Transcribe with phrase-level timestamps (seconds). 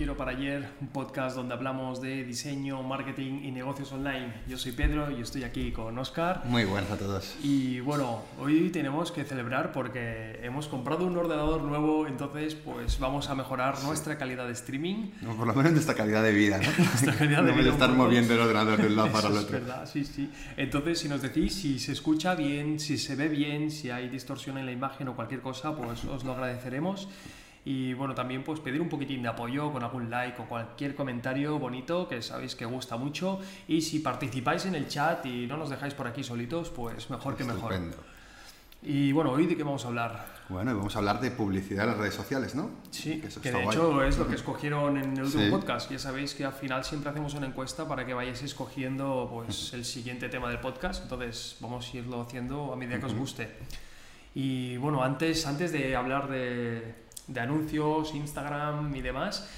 [0.00, 4.32] Quiero para Ayer, un podcast donde hablamos de diseño, marketing y negocios online.
[4.48, 6.40] Yo soy Pedro y estoy aquí con Oscar.
[6.46, 7.36] Muy buenas a todos.
[7.42, 13.28] Y bueno, hoy tenemos que celebrar porque hemos comprado un ordenador nuevo, entonces pues vamos
[13.28, 15.10] a mejorar nuestra calidad de streaming.
[15.20, 16.68] No, por lo menos nuestra calidad de vida, ¿no?
[16.78, 17.70] Nuestra calidad de no vida.
[17.70, 19.58] estar moviendo el ordenador de un lado para el otro.
[19.58, 20.30] Es verdad, sí, sí.
[20.56, 24.56] Entonces, si nos decís si se escucha bien, si se ve bien, si hay distorsión
[24.56, 27.06] en la imagen o cualquier cosa, pues os lo agradeceremos.
[27.64, 31.58] Y bueno, también pues pedir un poquitín de apoyo con algún like o cualquier comentario
[31.58, 33.38] bonito que sabéis que gusta mucho.
[33.68, 37.36] Y si participáis en el chat y no nos dejáis por aquí solitos, pues mejor
[37.36, 37.72] que mejor.
[37.72, 37.96] Estupendo.
[38.82, 40.40] Y bueno, hoy de qué vamos a hablar.
[40.48, 42.70] Bueno, y vamos a habber de publicidad en las redes sociales, ¿no?
[42.90, 43.76] Sí, Que eso que de guay.
[43.76, 45.50] hecho es lo que escogieron en el último Sí.
[45.50, 45.90] podcast.
[45.90, 49.84] Ya sabéis que al final siempre hacemos una encuesta para que vayáis escogiendo pues, el
[49.84, 51.02] siguiente tema del podcast.
[51.02, 53.50] Entonces vamos a irlo haciendo a medida que os guste.
[54.34, 56.94] Y bueno, antes, antes de hablar de,
[57.30, 59.48] de anuncios, Instagram y demás,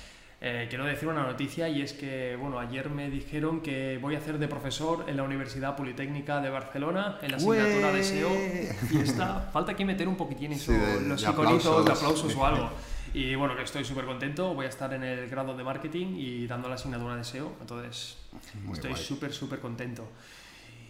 [0.41, 4.19] eh, quiero decir una noticia y es que bueno, ayer me dijeron que voy a
[4.19, 8.31] hacer de profesor en la Universidad Politécnica de Barcelona en la asignatura de SEO.
[8.93, 11.85] Y está, falta aquí meter un poquitín eso, Sí, de- los de iconitos aplausos.
[11.87, 12.71] de aplausos o algo.
[13.15, 14.55] Y bueno, que estoy súper contento.
[14.55, 17.53] Voy a estar en el grado de marketing y dando la asignatura de SEO.
[17.61, 18.17] Entonces,
[18.65, 20.09] Muy estoy súper, súper contento.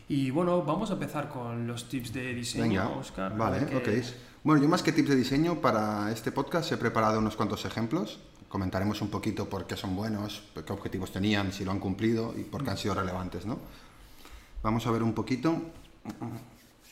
[0.09, 3.37] Y bueno, vamos a empezar con los tips de diseño, Venga, Oscar.
[3.37, 3.89] vale, ok.
[4.45, 8.19] Bueno, yo más que tips de diseño para este podcast he preparado unos cuantos ejemplos.
[8.49, 12.43] Comentaremos un poquito por qué son buenos, qué objetivos tenían, si lo han cumplido y
[12.43, 13.61] por qué han sido relevantes, ¿no?
[14.61, 15.63] Vamos a ver un poquito.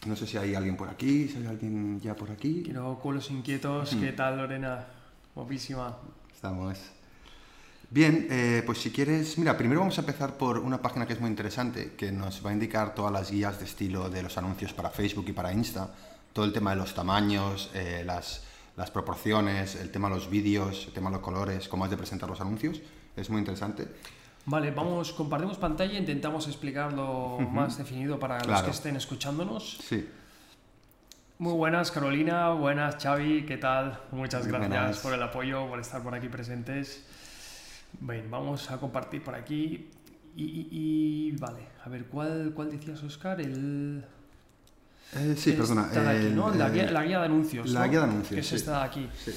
[0.07, 2.63] No sé si hay alguien por aquí, si hay alguien ya por aquí.
[2.65, 3.97] Quiero culos inquietos.
[3.97, 4.87] ¿Qué tal, Lorena?
[5.35, 5.97] Guapísima.
[6.33, 6.79] Estamos.
[7.91, 11.21] Bien, eh, pues si quieres, mira, primero vamos a empezar por una página que es
[11.21, 14.73] muy interesante, que nos va a indicar todas las guías de estilo de los anuncios
[14.73, 15.93] para Facebook y para Insta,
[16.33, 18.45] todo el tema de los tamaños, eh, las,
[18.77, 21.97] las proporciones, el tema de los vídeos, el tema de los colores, cómo has de
[21.97, 22.81] presentar los anuncios,
[23.17, 23.89] es muy interesante.
[24.47, 29.79] Vale, vamos, compartimos pantalla e intentamos explicarlo más definido para los que estén escuchándonos.
[29.87, 30.09] Sí,
[31.39, 32.51] Muy buenas, Carolina.
[32.51, 33.45] Buenas, Xavi.
[33.47, 34.01] ¿Qué tal?
[34.13, 34.99] Muchas gracias buenas.
[35.01, 37.05] por el apoyo, por estar por aquí presentes.
[38.01, 39.91] Bien, vamos a compartir por aquí.
[40.37, 43.41] Y, y- y- vale, a ver, ¿cuál, cuál decías, Oscar?
[43.41, 44.05] El.
[45.15, 45.87] Eh, sí, perdona.
[45.89, 46.55] esta de aquí, ¿no?
[46.55, 47.71] La eh, guía, la guía de anuncios.
[47.71, 47.91] la ¿no?
[47.91, 48.55] guía de anuncios, Que es sí.
[48.57, 49.09] esta de aquí.
[49.25, 49.33] sí.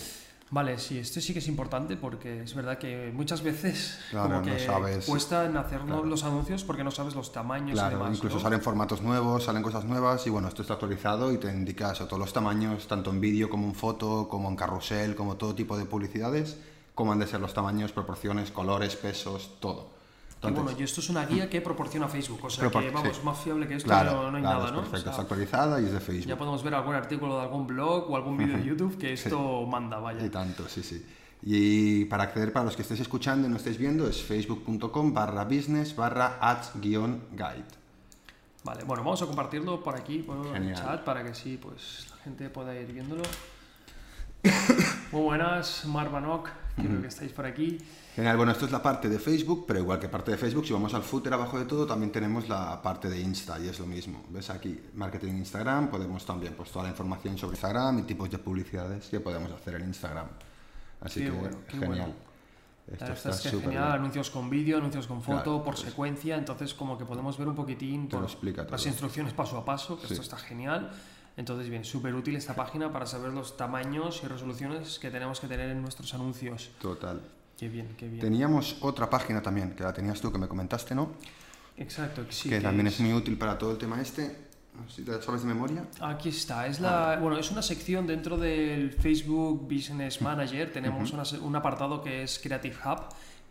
[0.51, 4.39] Vale, sí, esto sí que es importante porque es verdad que muchas veces Claro, como
[4.41, 6.05] no que sabes- cuesta en hacer Claro.
[6.05, 8.15] los anuncios porque no sabes los tamaños y Claro, demás.
[8.17, 8.41] incluso ¿no?
[8.43, 12.05] salen formatos nuevos, salen cosas nuevas y bueno, esto está actualizado y te indica eso,
[12.05, 15.75] todos los tamaños, tanto en vídeo como en foto, como en carrusel, como todo tipo
[15.75, 16.57] de publicidades,
[16.93, 19.89] cómo han de ser los tamaños, proporciones, colores, pesos, todo.
[20.43, 23.23] Y bueno, y esto es una guía que proporciona Facebook, o sea que vamos, sí.
[23.23, 24.81] más fiable que esto claro, no, no hay claro, nada, es ¿no?
[24.81, 26.37] perfecto, O sea, está actualizada y es de ya Facebook.
[26.37, 29.99] podemos ver algún artículo de algún blog o algún vídeo de YouTube que esto manda,
[29.99, 30.25] vaya.
[30.25, 31.05] Y tanto, sí, sí.
[31.45, 35.43] Y para acceder, para los que estéis escuchando y no estéis viendo, es facebook.com barra
[35.43, 37.65] business barra ads guion guide.
[38.63, 42.17] Vale, bueno, vamos a compartirlo por aquí, por el chat, para que sí, pues la
[42.23, 43.23] gente pueda ir viéndolo.
[45.11, 47.77] Muy buenas, Marvanok, creo que estáis por aquí.
[48.15, 50.73] Genial, bueno, esto es la parte de Facebook, pero igual que parte de Facebook, si
[50.73, 53.87] vamos al footer abajo de todo, también tenemos la parte de Insta y es lo
[53.87, 54.23] mismo.
[54.29, 54.79] ¿Ves aquí?
[54.93, 59.19] Marketing Instagram, podemos también pues toda la información sobre Instagram y tipos de publicidades que
[59.19, 60.27] podemos hacer en Instagram.
[61.01, 61.87] Así Qué que bueno, genial.
[61.89, 62.05] bueno.
[62.85, 63.81] Esto Claro, está es que genial, bien.
[63.93, 65.79] anuncios con vídeo, anuncios con foto, Claro, por pues.
[65.87, 68.21] secuencia, entonces como que podemos ver un poquitín por
[68.69, 70.13] las instrucciones paso a paso, que Sí.
[70.13, 70.91] esto está genial.
[71.35, 75.47] Entonces, bien, súper útil esta página para saber los tamaños y resoluciones que tenemos que
[75.47, 76.69] tener en nuestros anuncios.
[76.79, 77.19] Total.
[77.63, 78.19] Qué bien, qué bien.
[78.19, 81.11] Teníamos otra página también, que la tenías tú, que me comentaste, ¿no?
[81.77, 82.49] Exacto, sí.
[82.49, 84.35] que que también es- es muy útil para todo el tema este.
[84.89, 85.85] Si te sabes de memoria.
[86.01, 91.23] Aquí está, es la, bueno, es una sección dentro del Facebook Business Manager, tenemos una
[91.41, 92.99] un apartado que es Creative Hub,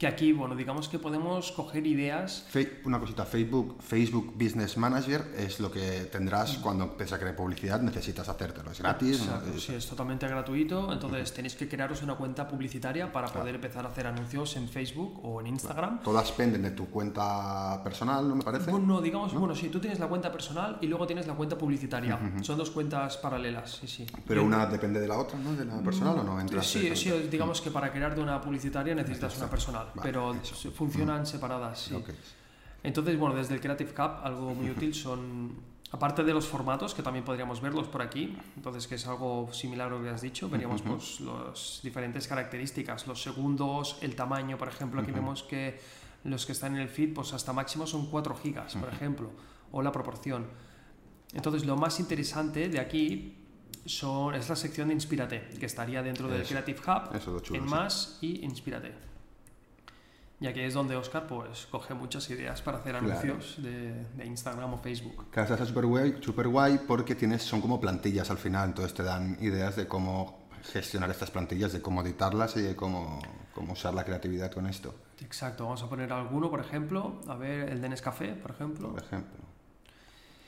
[0.03, 2.45] que aquí, bueno, digamos que podemos coger ideas
[2.85, 7.81] una cosita, Facebook, Facebook Business Manager es lo que tendrás cuando empiezas a crear publicidad,
[7.81, 9.21] necesitas hacértelo, es gratis.
[9.21, 10.93] Exacto, Es- sí, es totalmente gratuito.
[10.93, 15.21] Entonces tenéis que crearos una cuenta publicitaria para poder empezar a hacer anuncios en Facebook
[15.25, 16.03] o en Instagram.
[16.03, 18.73] Todas penden de tu cuenta personal, ¿no me parece?
[18.73, 22.19] Bueno, digamos, bueno, sí, tú tienes la cuenta personal y luego tienes la cuenta publicitaria.
[22.43, 24.05] Son dos cuentas paralelas, sí, sí.
[24.27, 25.53] Pero Y- una depende de la otra, ¿no?
[25.55, 29.37] De la personal o no entras Sí, sí, digamos que para crearte una publicitaria necesitas
[29.39, 30.71] una personal, Vale, pero eso.
[30.71, 31.95] funcionan separadas, sí.
[31.95, 32.11] Ok.
[32.83, 35.53] Entonces, bueno, desde el Creative Hub, algo muy útil son,
[35.93, 39.89] aparte de los formatos, que también podríamos verlos por aquí, entonces que es algo similar
[39.89, 44.69] a lo que has dicho, veríamos pues las diferentes características, los segundos, el tamaño, por
[44.69, 45.81] ejemplo, aquí vemos que
[46.25, 49.31] los que están en el feed, pues hasta máximo son 4 gigas, por ejemplo,
[49.71, 50.47] o la proporción.
[51.35, 53.37] Entonces, lo más interesante de aquí
[53.87, 56.51] son, es la sección de Inspírate, que estaría dentro del Eso.
[56.51, 57.71] Creative Hub, Eso, lo chulo, en sí.
[57.71, 59.12] más y Inspírate.
[60.43, 63.07] Y aquí es donde Oscar pues coge muchas ideas para hacer Claro.
[63.07, 65.27] anuncios de, de Instagram o Facebook.
[65.31, 69.03] Claro, está súper guay, súper guay porque tienes, son como plantillas al final, entonces te
[69.05, 70.43] dan ideas de cómo
[70.73, 73.21] gestionar estas plantillas, de cómo editarlas y de cómo,
[73.55, 77.69] cómo usar la creatividad con esto, Exacto, vamos a poner alguno, por ejemplo, a ver
[77.69, 78.91] el de Nescafé, por ejemplo.
[78.93, 79.39] por ejemplo.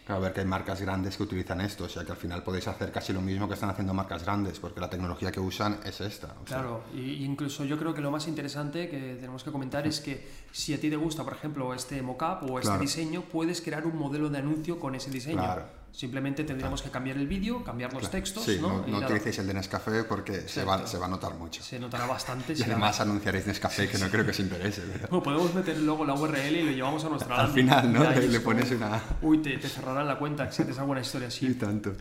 [0.04, 2.42] Claro, a ver que hay marcas grandes que utilizan esto, o sea que al final
[2.42, 5.78] podéis hacer casi lo mismo que están haciendo marcas grandes, porque la tecnología que usan
[5.84, 6.26] es esta.
[6.42, 9.86] o sea, Claro, y incluso yo creo que lo más interesante que tenemos que comentar
[9.86, 12.80] es que si a ti te gusta, por ejemplo, este mockup o este Claro.
[12.82, 15.38] diseño, puedes crear un modelo de anuncio con ese diseño.
[15.38, 15.83] Claro.
[15.94, 18.10] Simplemente tendríamos que cambiar el vídeo, cambiar los claro.
[18.12, 18.84] textos, Sí, ¿no?
[18.84, 21.62] no, Y utilicéis el de Nescafé porque se va, se va a notar mucho.
[21.62, 22.52] se notará bastante.
[22.52, 24.82] Y además anunciaréis Nescafé, que no creo que os interese.
[25.08, 28.02] Bueno, podemos meter luego la URL y lo llevamos a nuestra Al final, ¿no?
[28.10, 29.00] Y Le, le pones una...
[29.22, 31.54] Uy, te, te cerrarán la cuenta si haces alguna historia Y así.
[31.54, 31.92] tanto.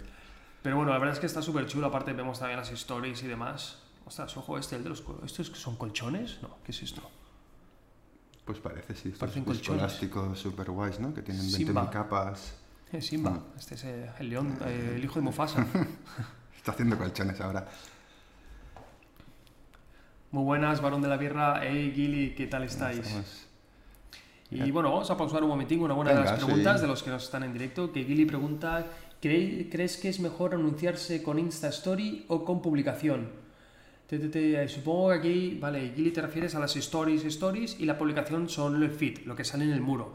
[0.63, 1.85] Pero bueno, la verdad es que está súper chulo.
[1.85, 3.77] Aparte, vemos también las stories y demás.
[4.07, 5.03] Ostras, ojo, este, el de los.
[5.23, 6.39] ¿Estos son colchones?
[6.41, 7.03] No, ¿qué es esto?
[8.43, 9.09] Pues parece, sí.
[9.09, 9.81] Estos Parecen colchones.
[9.83, 11.13] plásticos super guays, ¿no?
[11.13, 11.89] Que tienen 20.000 Simba.
[11.91, 12.55] capas.
[12.93, 13.31] Eh, Simba.
[13.31, 13.43] Mm.
[13.59, 15.65] Este es eh, el león, eh, el hijo de Mufasa.
[16.57, 17.65] Está haciendo colchones ahora.
[20.31, 21.59] Muy buenas, varón de la Birra.
[21.63, 23.45] Hey, Gili, ¿qué tal estáis?
[24.49, 26.81] Y bueno, vamos a pausar un momentín una buena de las preguntas sí.
[26.83, 27.91] de los que nos están en directo.
[27.91, 28.85] Que Gili pregunta:
[29.21, 33.29] "¿Cree- ¿Crees que es mejor anunciarse con Insta Story o con publicación?
[34.07, 37.85] Te- te- te- supongo que aquí, vale, Gili te refieres a las stories, stories y
[37.85, 40.13] la publicación son el feed, lo que sale en el muro.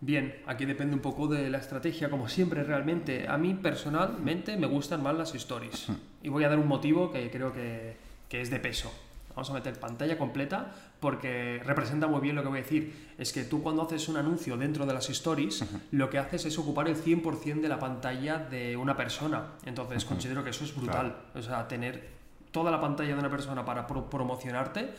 [0.00, 3.26] Bien, aquí depende un poco de la estrategia, como siempre realmente.
[3.28, 5.86] A mí personalmente me gustan más las stories.
[6.22, 7.96] Y voy a dar un motivo que creo que,
[8.28, 8.92] que es de peso.
[9.30, 13.08] Vamos a meter pantalla completa porque representa muy bien lo que voy a decir.
[13.18, 16.58] Es que tú cuando haces un anuncio dentro de las stories, lo que haces es
[16.58, 19.52] ocupar el 100% de la pantalla de una persona.
[19.64, 21.16] Entonces considero que eso es brutal.
[21.34, 22.10] O sea, tener
[22.52, 24.94] toda la pantalla de una persona para pro- promocionarte,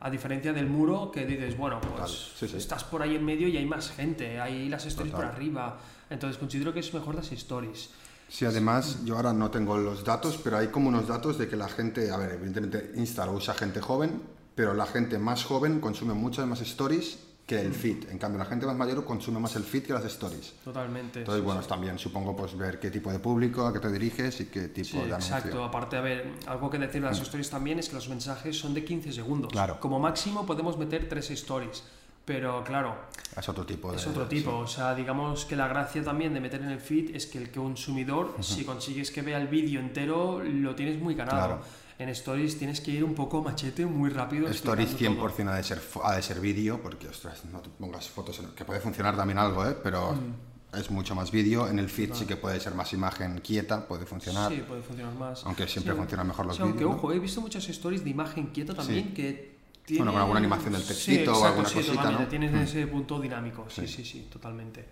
[0.00, 2.56] a diferencia del muro que dices, bueno, pues Total, sí, sí.
[2.56, 5.28] estás por ahí en medio y hay más gente, hay las stories Total.
[5.28, 5.78] por arriba.
[6.10, 7.90] Entonces considero que es mejor las stories.
[8.28, 11.56] Sí, además, yo ahora no tengo los datos, pero hay como unos datos de que
[11.56, 14.20] la gente, a ver, evidentemente Insta lo usa gente joven,
[14.54, 18.08] pero la gente más joven consume muchas más stories que el feed.
[18.10, 20.54] En cambio, la gente más mayor consume más el feed que las stories.
[20.64, 21.20] Totalmente.
[21.20, 21.68] Entonces, sí, bueno, sí.
[21.68, 24.88] también supongo pues ver qué tipo de público, a qué te diriges y qué tipo
[24.88, 25.36] Sí, de anuncio.
[25.36, 25.64] exacto.
[25.64, 28.74] Aparte, a ver, algo que decir de las stories también es que los mensajes son
[28.74, 29.52] de 15 segundos.
[29.52, 29.78] Claro.
[29.78, 31.84] Como máximo podemos meter tres stories.
[32.24, 32.96] Pero claro,
[33.38, 33.98] Es otro tipo de...
[33.98, 34.50] es otro tipo.
[34.50, 34.56] sí.
[34.64, 37.52] O sea, digamos que la gracia también de meter en el feed es que el
[37.52, 41.38] consumidor, si consigues que vea el vídeo entero, lo tienes muy ganado.
[41.46, 41.60] Claro.
[41.98, 44.48] En stories tienes que ir un poco machete, muy rápido.
[44.48, 45.36] Stories explicando todo.
[45.36, 48.48] 100% ha de ser, ha de ser vídeo, porque ostras, no te pongas fotos, en-
[48.54, 49.74] que puede funcionar también algo, ¿eh?
[49.82, 50.76] pero Mm.
[50.76, 51.66] es mucho más vídeo.
[51.68, 55.14] En el feed sí que puede ser más imagen quieta, puede funcionar, Sí, puede funcionar
[55.14, 55.42] más.
[55.46, 56.90] aunque siempre Sí, funcionan mejor los sí, aunque, vídeos.
[56.92, 56.96] ¿no?
[56.98, 59.14] ojo, he visto muchas stories de imagen quieta también Sí.
[59.14, 59.56] que
[59.98, 62.26] Bueno, con alguna animación del textito o alguna cosita, ¿no?
[62.26, 62.56] Tienes Mm.
[62.56, 63.86] ese punto dinámico, Sí.
[63.86, 64.84] sí, sí, totalmente.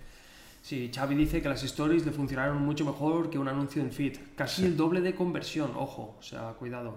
[0.64, 4.16] Sí, Xavi dice que las stories le funcionaron mucho mejor que un anuncio en feed.
[4.34, 4.66] Casi Sí.
[4.68, 6.94] el doble de conversión, ojo, o sea, cuidado.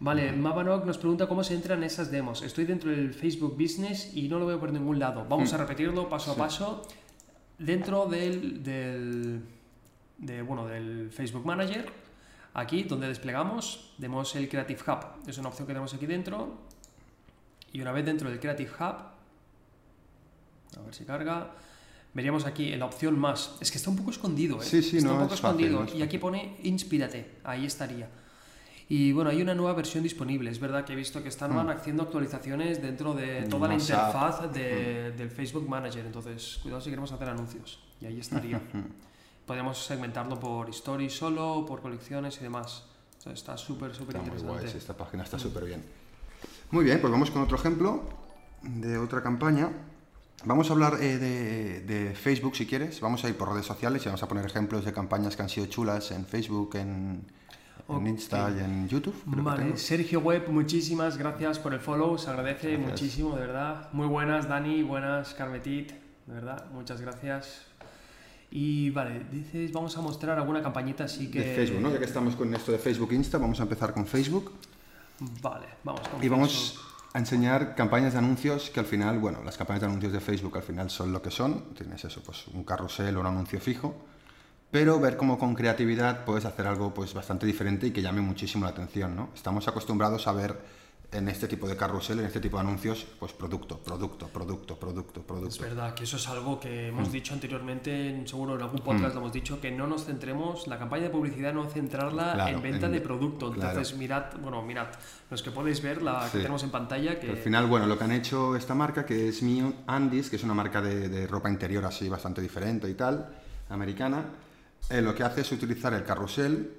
[0.00, 2.42] Vale, Mabanok nos pregunta cómo se entran esas demos.
[2.42, 5.26] Estoy dentro del Facebook Business y no lo veo por ningún lado.
[5.28, 5.54] Vamos Mm.
[5.54, 6.40] a repetirlo paso a Sí.
[6.40, 6.82] paso.
[7.56, 9.40] Dentro del, del,
[10.18, 11.86] de, bueno, del Facebook Manager,
[12.54, 15.28] aquí donde desplegamos, vemos el Creative Hub.
[15.28, 16.58] Es una opción que tenemos aquí dentro.
[17.72, 18.96] Y una vez dentro del Creative Hub,
[20.78, 21.52] a ver si carga,
[22.14, 23.56] veríamos aquí en la opción más.
[23.60, 24.64] Es que está un poco escondido, ¿eh?
[24.64, 25.80] Sí, sí, está no un poco es fácil, escondido.
[25.84, 28.08] no es y aquí pone Inspírate, ahí estaría.
[28.90, 30.50] Y bueno, hay una nueva versión disponible.
[30.50, 31.68] Es verdad que he visto que están Mm.
[31.68, 36.06] haciendo actualizaciones dentro de toda la interfaz de- del Facebook Manager.
[36.06, 37.80] Entonces, cuidado si queremos hacer anuncios.
[38.00, 38.58] Y ahí estaría.
[39.46, 42.84] Podríamos segmentarlo por stories solo, por colecciones y demás.
[43.18, 44.62] Sea, está súper, súper muy interesante.
[44.64, 45.26] guay, esta página Mm.
[45.26, 45.84] está súper bien.
[46.70, 48.02] Muy bien, pues vamos con otro ejemplo
[48.62, 49.70] de otra campaña.
[50.44, 53.00] Vamos a hablar eh, de, de Facebook si quieres.
[53.00, 55.48] Vamos a ir por redes sociales y vamos a poner ejemplos de campañas que han
[55.48, 57.24] sido chulas en Facebook, en,
[57.88, 58.06] en Ok.
[58.06, 59.14] Insta y en YouTube.
[59.26, 59.76] Vale.
[59.76, 62.90] Sergio Web, muchísimas gracias por el follow, se agradece Gracias.
[62.90, 63.88] muchísimo, de verdad.
[63.92, 67.62] Muy buenas, Dani, buenas, Carmetit, de verdad, muchas gracias.
[68.50, 71.40] Y vale, dices, vamos a mostrar alguna campañita así que...
[71.40, 71.90] De Facebook, ¿no?
[71.90, 74.52] Ya que estamos con esto de Facebook Insta, vamos a empezar con Facebook.
[75.42, 76.87] Vale, vamos con Y vamos Facebook.
[77.12, 80.56] A enseñar campañas de anuncios que al final, bueno, las campañas de anuncios de Facebook
[80.56, 81.74] al final son lo que son.
[81.74, 83.94] Tienes eso, pues un carrusel o un anuncio fijo.
[84.70, 88.66] Pero ver cómo con creatividad puedes hacer algo pues bastante diferente y que llame muchísimo
[88.66, 89.30] la atención, ¿no?
[89.34, 90.58] Estamos acostumbrados a ver
[91.10, 95.22] en este tipo de carrusel, en este tipo de anuncios, pues producto, producto, producto, producto,
[95.22, 95.48] producto.
[95.48, 99.20] Es verdad que eso es algo que hemos dicho anteriormente, seguro en algún podcast lo
[99.20, 102.86] hemos dicho, que no nos centremos, la campaña de publicidad no centrarla Claro, en venta
[102.86, 103.50] en- de producto.
[103.52, 103.70] claro.
[103.70, 104.88] Entonces mirad, bueno, mirad,
[105.30, 106.36] los que podéis ver, la que Sí.
[106.38, 109.42] tenemos en pantalla, que Al final, bueno, lo que han hecho esta marca, que es
[109.42, 113.28] Mio Andis, que es una marca de, de ropa interior así bastante diferente y tal,
[113.70, 114.24] americana,
[114.90, 116.70] eh, lo que hace es utilizar el carrusel,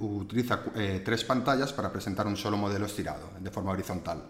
[0.00, 4.22] utiliza eh, tres pantallas para presentar un solo modelo estirado, de forma horizontal.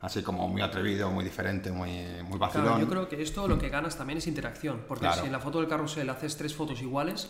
[0.00, 1.90] Así como muy atrevido, muy diferente, muy,
[2.28, 2.66] muy vacilón.
[2.66, 5.20] Claro, yo creo que esto lo que ganas también es interacción, porque Claro.
[5.22, 7.28] si en la foto del carrusel haces tres fotos iguales,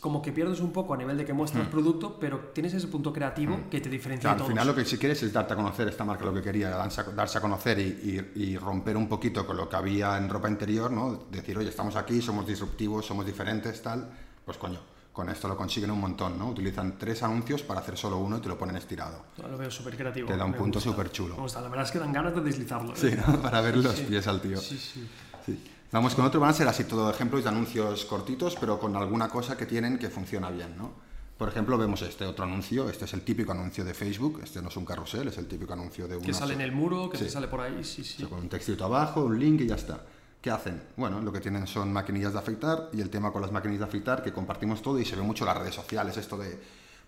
[0.00, 3.12] como que pierdes un poco a nivel de que muestras producto, pero tienes ese punto
[3.12, 4.48] creativo que te diferencia Claro, de al todos.
[4.50, 7.00] final lo que si quieres es darte a conocer esta marca, lo que quería, darse
[7.00, 10.28] a, darse a conocer y, y- y romper un poquito con lo que había en
[10.28, 11.26] ropa interior, ¿no?
[11.30, 14.08] Decir, oye, estamos aquí, somos disruptivos, somos diferentes, tal.
[14.44, 14.80] Pues coño,
[15.18, 16.48] con esto lo consiguen un montón, ¿no?
[16.50, 19.24] Utilizan tres anuncios para hacer solo uno y te lo ponen estirado.
[19.50, 20.28] Lo veo súper creativo.
[20.28, 20.78] Te da un punto.
[20.78, 22.92] Me gusta, la verdad es que dan ganas de deslizarlo.
[22.92, 22.96] ¿eh?
[22.96, 23.42] Sí, ¿no?
[23.42, 24.04] Para ver los Sí.
[24.08, 24.58] pies al tío.
[24.60, 25.08] Sí, sí.
[25.44, 25.60] Sí.
[25.90, 29.28] Vamos con otro, van a ser así todo ejemplos de anuncios cortitos, pero con alguna
[29.28, 30.92] cosa que tienen que funciona bien, ¿no?
[31.36, 34.68] Por ejemplo, vemos este otro anuncio, este es el típico anuncio de Facebook, este no
[34.68, 37.18] es un carrusel, es el típico anuncio de una Que sale en el muro, que
[37.18, 37.24] Sí.
[37.24, 38.14] te sale por ahí, sí, sí.
[38.18, 40.00] O sea, con un textito abajo, un link y ya está.
[40.48, 40.80] ¿Qué hacen?
[40.96, 43.84] Bueno, lo que tienen son maquinillas de afeitar y el tema con las maquinillas de
[43.84, 46.58] afeitar que compartimos todo y se ve mucho en las redes sociales, esto de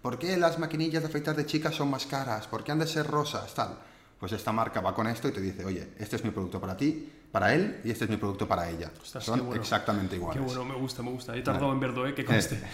[0.02, 2.46] ¿por qué las maquinillas de afeitar de chicas son más caras?
[2.48, 3.54] ¿Por qué han de ser rosas?
[3.54, 3.78] Tal.
[4.18, 6.76] Pues esta marca va con esto y te dice, oye, este es mi producto para
[6.76, 8.90] ti, para él y este es mi producto para ella.
[9.00, 9.60] Ostras, son qué bueno.
[9.62, 10.44] exactamente Qué iguales.
[10.44, 11.36] bueno, me gusta, me gusta.
[11.36, 12.14] He tardado en verlo, ¿eh?
[12.14, 12.60] que conste.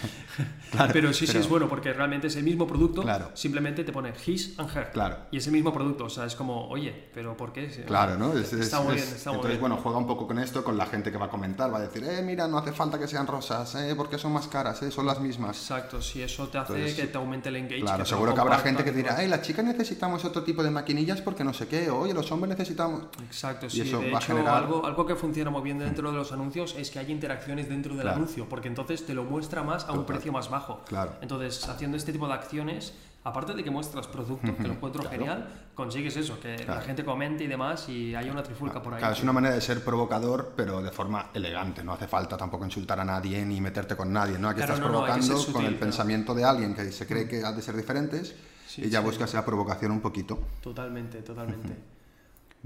[0.71, 3.31] Claro, pero sí, sí es bueno porque realmente es el mismo producto, Claro.
[3.33, 4.91] simplemente te pone his and her.
[4.91, 5.17] Claro.
[5.31, 7.67] Y ese mismo producto, o sea, es como, oye, pero ¿por qué?
[7.85, 8.33] Claro, ¿no?
[8.33, 9.61] Es- es- está muy es- bien, está muy entonces, bien.
[9.61, 11.81] bueno, juega un poco con esto, con la gente que va a comentar, va a
[11.81, 14.91] decir, eh, mira, no hace falta que sean rosas, eh, porque son más caras, eh,
[14.91, 15.55] son las mismas.
[15.57, 17.81] Exacto, si eso te hace Entonces, que te aumente el engage.
[17.81, 21.21] Claro, seguro que habrá gente que dirá, ay, las chicas necesitamos otro tipo de maquinillas
[21.21, 23.03] porque no sé qué, oye, los hombres necesitamos...
[23.25, 23.81] Exacto, Y sí.
[23.81, 26.75] eso de va a hecho, algo, algo que funciona muy bien dentro de los anuncios
[26.77, 28.17] es que hay interacciones dentro del Claro.
[28.17, 30.15] anuncio, porque entonces te lo muestra más a un Total.
[30.15, 30.81] precio más bajo.
[30.87, 31.13] Claro.
[31.21, 35.17] Entonces, haciendo este tipo de acciones, aparte de que muestras producto, que lo encuentro Claro.
[35.17, 36.81] genial, consigues eso, que la Claro.
[36.81, 38.99] gente comente y demás y haya una trifulca por ahí.
[38.99, 41.83] Claro, es una manera de ser provocador, pero de forma elegante.
[41.83, 44.47] No hace falta tampoco insultar a nadie ni meterte con nadie, ¿no?
[44.49, 47.43] Aquí estás no, no, provocando sutil, con el pensamiento de alguien que se cree que
[47.43, 48.33] ha de ser diferentes
[48.67, 49.05] Sí, y ya sí.
[49.05, 50.39] buscas la provocación un poquito.
[50.61, 51.96] Totalmente, totalmente.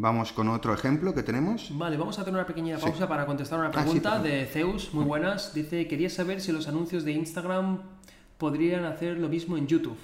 [0.01, 1.69] Vamos con otro ejemplo que tenemos.
[1.77, 2.81] Vale, vamos a hacer una pequeña Sí.
[2.85, 5.53] pausa para contestar una Ah, sí, pregunta de Zeus, muy buenas.
[5.53, 7.81] Dice, quería saber si los anuncios de Instagram
[8.39, 9.99] podrían hacer lo mismo en YouTube.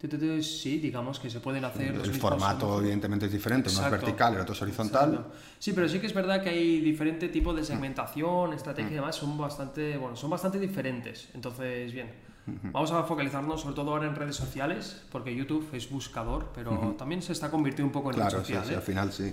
[0.00, 2.80] Tu, tu, tu, Sí, digamos que se pueden hacer los El formato anuncios.
[2.80, 4.06] evidentemente es diferente, uno es Exacto.
[4.06, 5.10] vertical, el otro es horizontal.
[5.14, 5.32] Exacto.
[5.60, 9.14] Sí, pero sí que es verdad que hay diferente tipo de segmentación, estrategia y demás,
[9.14, 11.28] son bastante, bueno, son bastante diferentes.
[11.32, 12.10] Entonces, bien,
[12.46, 17.22] vamos a focalizarnos sobre todo ahora en redes sociales, porque YouTube es buscador, pero también
[17.22, 18.76] se está convirtiendo un poco en Claro, red sí, ¿eh?
[18.76, 19.32] al final sí.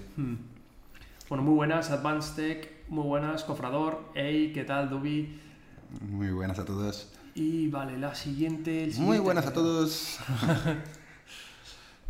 [1.30, 5.40] Bueno, muy buenas, Advanced Tech, muy buenas, Cofrador, hey, ¿qué tal, Dubi?
[6.02, 7.12] Muy buenas a todos.
[7.36, 8.84] Y vale, la siguiente.
[8.84, 10.20] el Muy buenas a todos.
[10.52, 10.78] Vamos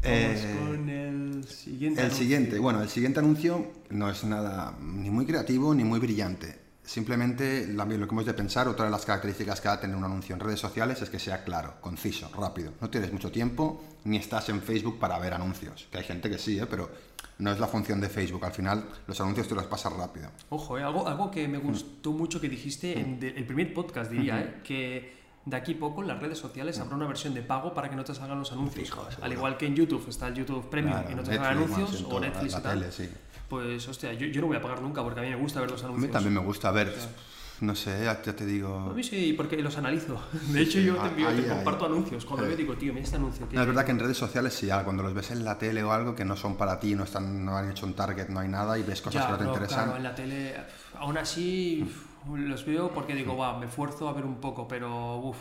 [0.01, 1.99] Eh, con el siguiente.
[1.99, 2.23] El anuncio.
[2.23, 6.58] siguiente, bueno, el siguiente anuncio no es nada ni muy creativo ni muy brillante.
[6.93, 9.95] Simplemente la- lo que hemos de pensar, otra de las características que va a tener
[9.95, 12.73] un anuncio en redes sociales es que sea claro, conciso, rápido.
[12.81, 15.87] No tienes mucho tiempo ni estás en Facebook para ver anuncios.
[15.91, 16.65] Que hay gente que sí, ¿eh?
[16.65, 16.89] pero
[17.37, 18.43] no es la función de Facebook.
[18.43, 20.31] Al final los anuncios te los pasas rápido.
[20.49, 24.09] Ojo, eh, algo, algo que me gustó mucho que dijiste en de- el primer podcast,
[24.09, 27.71] diría, eh, que de aquí poco en las redes sociales habrá una versión de pago
[27.71, 28.87] para que no te salgan los anuncios.
[28.89, 29.07] Fijo.
[29.21, 31.91] Al igual que en YouTube está el YouTube Premium Claro, y no te salgan anuncios,
[32.01, 32.79] más o Netflix la y tal.
[32.79, 33.09] tele, sí.
[33.49, 35.71] Pues, hostia, yo, yo no voy a pagar nunca porque a mí me gusta ver
[35.71, 36.07] los A anuncios.
[36.07, 36.93] mí también me gusta ver,
[37.61, 38.93] no sé, ya ya te A digo...
[38.95, 40.21] mí sí, porque los analizo.
[40.49, 41.55] De hecho, yo te, envío, ahí, te ahí.
[41.57, 42.25] comparto anuncios.
[42.25, 43.47] Cuando veo digo, tío, mira este anuncio.
[43.51, 45.83] No, es verdad que en redes sociales sí, ah, cuando los ves en la tele
[45.83, 48.39] o algo que no son para ti, no están, no han hecho un target, no
[48.39, 49.83] hay nada y ves cosas Ya, que no te no, interesan.
[49.85, 50.55] claro, en la tele,
[50.99, 51.85] aún así,
[52.31, 55.37] los veo porque digo, va, me esfuerzo a ver un poco, pero uff.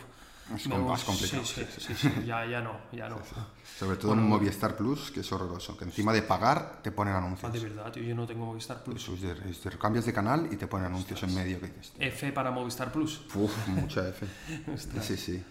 [0.55, 3.17] Es com- más complicado, Sí, sí, sí, ya, ya no, ya no.
[3.79, 7.19] Sobre todo en Movistar Plus, que es horroroso, que encima de pagar te ponen Ah,
[7.19, 7.53] anuncios.
[7.53, 9.01] de verdad, tío, yo no tengo Movistar Plus.
[9.03, 11.67] Eso es de- es de- cambias de canal y te ponen anuncios en medio que
[11.67, 11.93] dices.
[11.99, 13.21] F para Movistar Plus.
[13.35, 14.25] Uf, mucha F.
[15.01, 15.43] Sí, sí.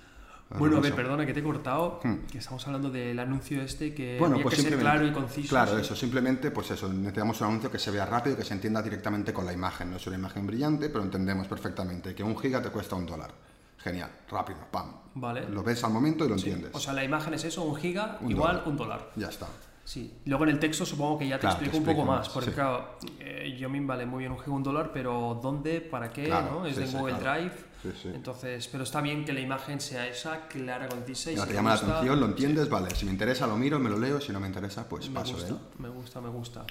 [0.58, 2.26] Bueno, a ver, perdona que te he cortado, Hmm.
[2.30, 5.50] que estamos hablando del anuncio este que Bueno, había pues que ser claro y conciso.
[5.50, 5.82] Claro, sí.
[5.82, 9.32] eso, simplemente, pues eso, necesitamos un anuncio que se vea rápido, que se entienda directamente
[9.34, 9.90] con la imagen.
[9.90, 13.30] No es una imagen brillante, pero entendemos perfectamente que un giga te cuesta un dólar.
[13.78, 14.92] Genial, rápido, pam.
[15.14, 15.48] Vale.
[15.48, 16.70] Lo ves al momento y lo entiendes.
[16.74, 18.68] O sea, la imagen es eso, un giga Un igual dólar.
[18.68, 19.10] un dólar.
[19.16, 19.46] ya está.
[19.84, 22.18] Sí, luego en el texto supongo que ya te Claro, te explico un poco más,
[22.18, 22.54] más, porque sí.
[22.54, 25.80] claro, eh, yo me vale muy bien un giga un dólar, pero ¿dónde?
[25.80, 26.24] ¿Para qué?
[26.24, 26.66] Claro, ¿no?
[26.66, 27.40] Es sí, de Google claro.
[27.40, 27.54] Drive.
[27.82, 28.08] Sí, sí.
[28.12, 31.70] Entonces, pero está bien que la imagen sea esa, clara, concisa y si te llama
[31.70, 32.94] la atención, lo entiendes, vale.
[32.94, 35.36] Si me interesa lo miro, me lo leo, si no me interesa, pues Me paso
[35.38, 35.60] de gusta, él.
[35.78, 36.64] me gusta, me gusta.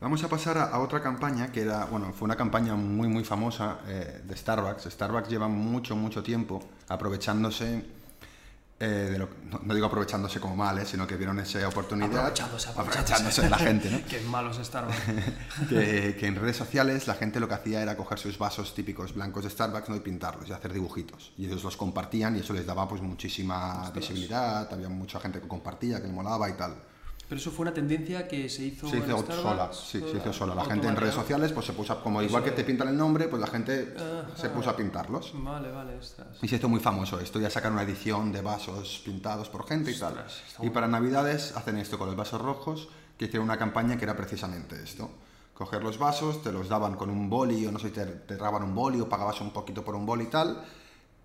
[0.00, 3.22] Vamos a pasar a, a otra campaña que era, bueno, fue una campaña muy muy
[3.22, 4.84] famosa eh, de Starbucks.
[4.84, 7.84] Starbucks lleva mucho mucho tiempo aprovechándose
[8.82, 12.28] eh, de lo, no, no digo aprovechándose como mal, eh, sino que vieron esa oportunidad
[12.28, 13.98] Aprovechándose, aprovechándose de la gente, ¿no?
[14.08, 14.96] Qué malos Starbucks.
[15.68, 19.12] que, que en redes sociales la gente lo que hacía era coger sus vasos típicos
[19.12, 19.96] blancos de Starbucks ¿no?
[19.96, 21.32] y pintarlos y hacer dibujitos.
[21.36, 25.46] Y ellos los compartían y eso les daba pues muchísima visibilidad, había mucha gente que
[25.46, 26.74] compartía, que le molaba y tal.
[27.30, 30.52] Pero eso fue una tendencia que se hizo, Se hizo sola, sí, se hizo sola.
[30.56, 32.56] La gente en redes sociales pues se puso, a- como Eso igual que es.
[32.56, 34.36] te pintan el nombre, pues la gente Ajá.
[34.36, 35.30] se puso a pintarlos.
[35.34, 36.26] Vale, vale, ostras.
[36.42, 39.92] Y se hizo muy famoso esto, ya sacar una edición de vasos pintados por gente
[39.92, 40.12] y tal.
[40.14, 40.72] Y bueno.
[40.72, 44.82] para Navidades hacen esto con los vasos rojos, que hicieron una campaña que era precisamente
[44.82, 45.08] esto.
[45.54, 48.64] Coger los vasos, te los daban con un boli, o no sé te, te daban
[48.64, 50.64] un boli o pagabas un poquito por un boli y tal,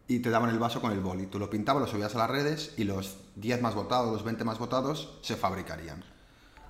[0.07, 1.27] y te daban el vaso con el boli.
[1.27, 4.43] Tú lo pintabas, lo subías a las redes y los 10 más votados, los 20
[4.43, 6.14] más votados se fabricarían.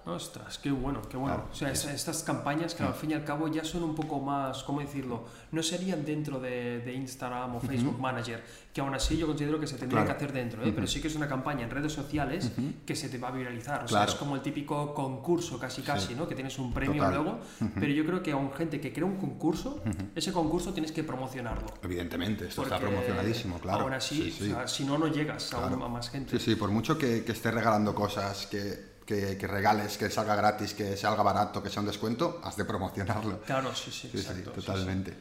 [0.07, 1.35] Ostras, qué bueno, qué bueno.
[1.35, 3.95] Claro, o sea, esta- estas campañas que al fin y al cabo ya son un
[3.95, 5.25] poco más, ¿cómo decirlo?
[5.51, 9.65] No serían dentro de, de Instagram o Facebook Manager, que aún así yo considero que
[9.65, 10.17] se tendría Claro.
[10.19, 10.71] que hacer dentro, ¿eh?
[10.75, 12.51] pero sí que es una campaña en redes sociales
[12.85, 13.83] que se te va a viralizar.
[13.83, 16.27] O sea, es como el típico concurso casi casi, ¿no?
[16.27, 17.23] Que tienes un premio Total.
[17.23, 17.39] luego,
[17.73, 19.81] pero yo creo que aún gente que crea un concurso,
[20.13, 21.65] ese concurso tienes que promocionarlo.
[21.81, 23.81] Evidentemente, esto está promocionadísimo, claro.
[23.85, 24.51] Aún así, Sí, sí.
[24.51, 26.37] o sea, si no, no llegas a, un- a más gente.
[26.37, 30.35] Sí, sí, por mucho que, que estés regalando cosas, que, que- que regales, que salga
[30.35, 33.41] gratis, que salga barato, que sea un descuento, has de promocionarlo.
[33.41, 34.33] Claro, sí, sí, Sí, exacto.
[34.33, 34.65] sí, sí, sí.
[34.65, 35.13] totalmente.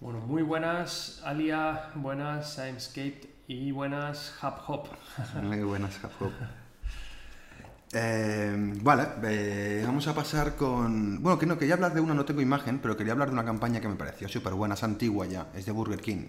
[0.00, 4.88] Bueno, muy buenas Alia, buenas Timescape y buenas Hub Hop.
[5.42, 6.32] Muy buenas, Jacob.
[7.94, 11.22] Eh, vale, eh, vamos a pasar con...
[11.22, 13.44] Bueno, que no, quería hablar de una, no tengo imagen, pero quería hablar de una
[13.44, 16.28] campaña que me pareció súper buena, es antigua ya, es de Burger King.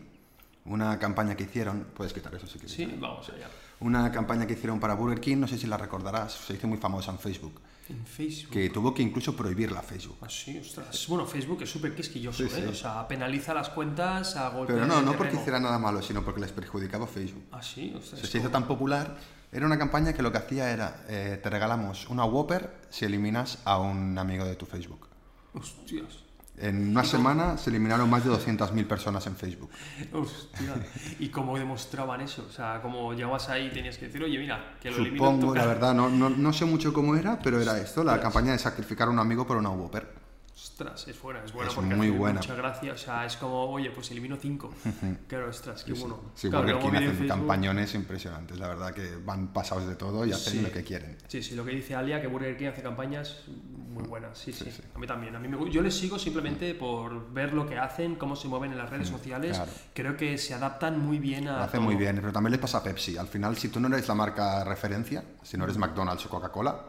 [0.65, 2.71] Una campaña que hicieron, puedes quitar eso si quieres.
[2.75, 3.47] Sí, vamos allá.
[3.83, 6.77] Una campaña que hicieron para Burger King, no sé si la recordarás, se hizo muy
[6.77, 8.51] famosa en Facebook, En Facebook.
[8.53, 10.17] que tuvo que incluso prohibirla Facebook.
[10.21, 11.05] Ah, sí, ostras.
[11.09, 12.61] Bueno, Facebook es súper quisquilloso, Sí, sí.
[12.61, 12.67] ¿eh?
[12.67, 16.01] O sea, penaliza las cuentas a golpe Pero no, de no porque hiciera nada malo,
[16.01, 17.43] sino porque les perjudicaba Facebook.
[17.51, 18.21] Ah, sí, ostras.
[18.21, 19.17] Se, se hizo tan popular,
[19.51, 23.59] era una campaña que lo que hacía era, eh, te regalamos una Whopper si eliminas
[23.65, 25.07] a un amigo de tu Facebook.
[25.53, 26.23] Hostias.
[26.57, 29.71] En una semana se eliminaron más de 200.000 personas en Facebook.
[30.13, 30.75] Hostia.
[31.19, 32.45] ¿Y cómo demostraban eso?
[32.47, 35.65] O sea, como llegabas ahí y tenías que decir, oye, mira, que lo Supongo, la
[35.65, 39.07] verdad, no, no, no sé mucho cómo era, pero era esto, la campaña de sacrificar
[39.07, 40.22] a un amigo por una Whopper.
[40.55, 42.39] Ostras, es buena, es buena Es porque muy buena.
[42.39, 42.93] mucha gracia.
[42.93, 44.71] O sea, es como, oye, pues elimino cinco.
[45.27, 46.19] claro, ostras, qué bueno.
[46.35, 50.25] Sí, Claro, Burger King hacen Facebook- campañones impresionantes, la verdad que van pasados de todo
[50.25, 50.61] y hacen Sí.
[50.61, 51.17] lo que quieren.
[51.27, 54.65] Sí, sí, lo que dice Alia, que Burger King hace campañas muy buenas, sí, sí.
[54.65, 54.83] Sí, sí.
[54.95, 55.35] A mí también.
[55.35, 58.71] A mí me yo les sigo simplemente por ver lo que hacen, cómo se mueven
[58.71, 59.57] en las redes sociales.
[59.57, 59.71] claro.
[59.93, 61.57] Creo que se adaptan muy bien a.
[61.57, 61.81] Lo hacen todo.
[61.81, 63.17] muy bien, pero también les pasa a Pepsi.
[63.17, 66.79] Al final, si tú no eres la marca referencia, si no eres McDonald's o Coca-Cola,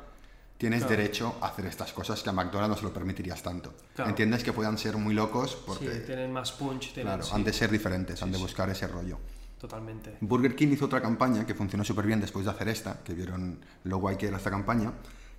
[0.58, 0.96] tienes Claro.
[0.96, 3.74] derecho a hacer estas cosas que a McDonald's no se lo permitirías tanto.
[3.94, 4.10] Claro.
[4.10, 7.12] Entiendes que puedan ser muy locos Sí, porque, tienen más punch, tienen.
[7.12, 9.18] claro, sí, han de ser diferentes, han de buscar ese rollo.
[9.60, 10.18] Totalmente.
[10.20, 13.58] Burger King hizo otra campaña que funcionó súper bien después de hacer esta, que vieron
[13.84, 14.92] lo guay que era esta campaña,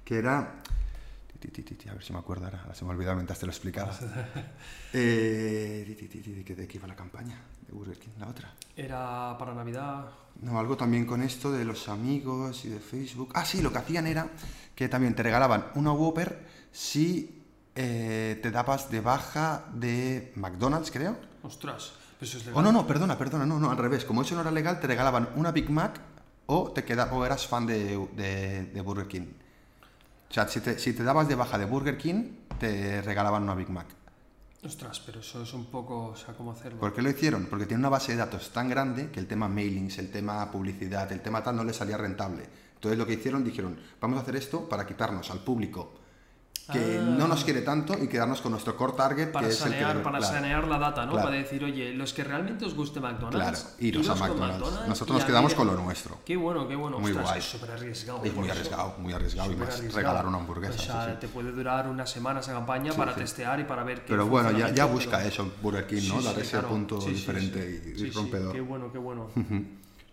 [0.03, 0.61] que era...
[1.89, 3.95] A ver si me acuerdo ahora, se me olvidó mientras te lo explicaba.
[4.93, 8.09] Eh, ti, ti, ti, ti, ¿De qué- de qué iba la campaña de Burger King?
[8.19, 8.53] La otra.
[8.75, 10.05] Era para Navidad.
[10.41, 13.31] No, algo también con esto de los amigos y de Facebook.
[13.33, 14.27] Ah, sí, lo que hacían era
[14.75, 17.41] que también te regalaban una Whopper si
[17.75, 21.15] eh, te dabas de baja de McDonald's, creo.
[21.43, 22.63] Ostras, pero eso es O legal.
[22.65, 24.03] no, no, perdona, perdona, no, no, al revés.
[24.03, 26.01] Como eso no era legal, te regalaban una Big Mac
[26.47, 29.27] o, te queda, o eras fan de, de- de Burger King.
[30.29, 33.55] O sea, si te, si te dabas de baja de Burger King, te regalaban una
[33.55, 33.87] Big Mac.
[34.65, 36.07] Ostras, pero eso es un poco.
[36.07, 36.79] O sea, ¿cómo hacerlo?
[36.79, 37.45] ¿Por qué lo hicieron?
[37.45, 41.11] Porque tiene una base de datos tan grande que el tema mailings, el tema publicidad,
[41.11, 42.49] el tema tal no les salía rentable.
[42.73, 46.04] Entonces lo que hicieron, dijeron, vamos a hacer esto para quitarnos al público
[46.71, 47.03] que Ah.
[47.03, 49.79] no nos quiere tanto y quedarnos con nuestro core target, para que es el que...
[49.79, 50.33] sanear, para claro.
[50.33, 51.11] sanear la data, ¿no?
[51.11, 51.27] Claro.
[51.27, 54.87] Para decir, oye, los que realmente os guste Claro, McDonald's, iros a con McDonald's.
[54.87, 56.19] Nosotros nos quedamos con lo nuestro.
[56.25, 56.99] Qué bueno, qué bueno.
[56.99, 57.39] Muy Ostras, guay.
[57.39, 58.23] Es súper arriesgado.
[58.23, 59.97] Es por muy arriesgado, muy arriesgado y más arriesgado.
[59.97, 60.73] regalar una hamburguesa.
[60.73, 61.17] O sea, sí, sí.
[61.19, 64.51] te puede durar una semana esa campaña para testear y para ver qué Pero bueno,
[64.51, 66.19] ya, ya busca eso Burger King, ¿no?
[66.19, 67.89] Sí, Dar sí, ese punto Sí, sí, diferente sí.
[67.91, 68.53] y, Sí, sí, rompedor.
[68.53, 69.29] Qué bueno, qué bueno.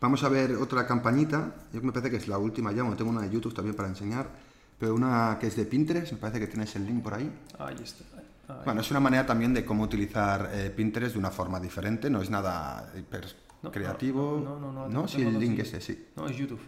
[0.01, 1.55] Vamos a ver otra campañita.
[1.73, 2.83] Yo me parece que es la última ya.
[2.83, 4.52] Bueno, tengo una de YouTube también para enseñar.
[4.83, 6.11] Pero una que es de Pinterest.
[6.11, 7.31] Me parece que tienes el link por ahí.
[7.57, 8.03] Ahí está.
[8.49, 8.57] Ahí.
[8.65, 12.11] Bueno, es una manera también de cómo utilizar eh, Pinterest de una forma diferente.
[12.11, 13.25] No es nada hiper
[13.63, 14.43] No, creativo.
[14.45, 15.69] no, no, no, no, sí, el link links.
[15.75, 16.07] ese, sí.
[16.17, 16.59] No, es YouTube.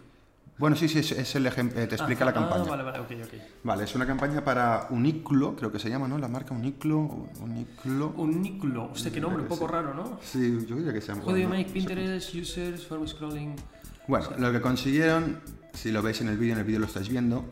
[0.57, 2.63] Bueno, sí, sí, es, es el ejemplo, te explica Ah, la campaña.
[2.65, 3.33] Ah, vale, vale, ok, ok.
[3.65, 6.17] Vale, es una campaña para Uniclo, creo que se llama, ¿no?
[6.17, 7.27] La marca Uniclo.
[7.41, 8.13] Uniclo.
[8.15, 10.19] Un Niclo, usted qué nombre, un poco raro, ¿no?
[10.23, 11.23] Sí, yo diría que se llama.
[11.25, 11.69] How do you no make.
[11.69, 13.57] Pinterest users for scrolling?
[14.07, 15.41] Bueno, lo que consiguieron,
[15.73, 17.43] si lo veis en el vídeo, en el vídeo lo estáis viendo,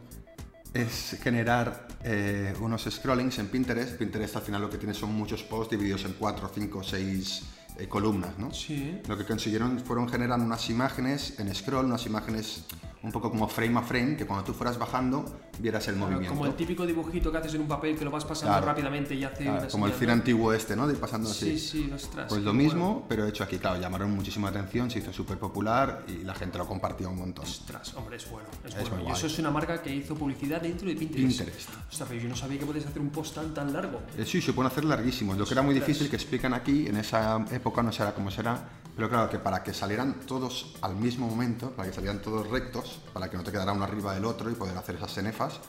[0.74, 3.98] es generar eh, unos scrollings en Pinterest.
[3.98, 7.44] Pinterest al final lo que tiene son muchos posts divididos en 4, 5, 6
[7.90, 8.54] columnas, ¿no?
[8.54, 9.02] Sí.
[9.08, 12.66] Lo que consiguieron fueron generar unas imágenes en scroll, unas imágenes
[13.04, 15.26] un poco como frame a frame, que cuando tú fueras bajando
[15.60, 16.34] vieras el Claro, movimiento.
[16.38, 18.66] como el típico dibujito que haces en un papel que lo vas pasando Claro.
[18.66, 20.13] rápidamente y hace Claro, como el ¿no?
[20.13, 20.88] antiguo este, ¿no?
[20.88, 21.60] De ir pasando así.
[21.60, 22.28] Sí, sí, ostras.
[22.30, 22.63] Pues lo bueno.
[22.63, 26.58] mismo, pero hecho aquí, claro, llamaron muchísima atención, se hizo súper popular y la gente
[26.58, 27.44] lo compartió un montón.
[27.44, 28.48] Ostras, hombre, es bueno.
[28.63, 29.06] Es, Es bueno.
[29.10, 31.39] Y eso es una marca que hizo publicidad dentro de Pinterest.
[31.39, 31.70] Pinterest.
[31.92, 34.00] Ostras, pero yo no sabía que podías hacer un post tan, tan largo.
[34.18, 35.38] Eh, Sí, se pueden hacer larguísimos.
[35.38, 38.66] Lo que era muy difícil que explican aquí, en esa época no ahora cómo será,
[38.96, 43.00] pero claro, que para que salieran todos al mismo momento, para que salieran todos rectos,
[43.14, 45.60] para que no te quedara uno arriba del otro y poder hacer esas cenefas,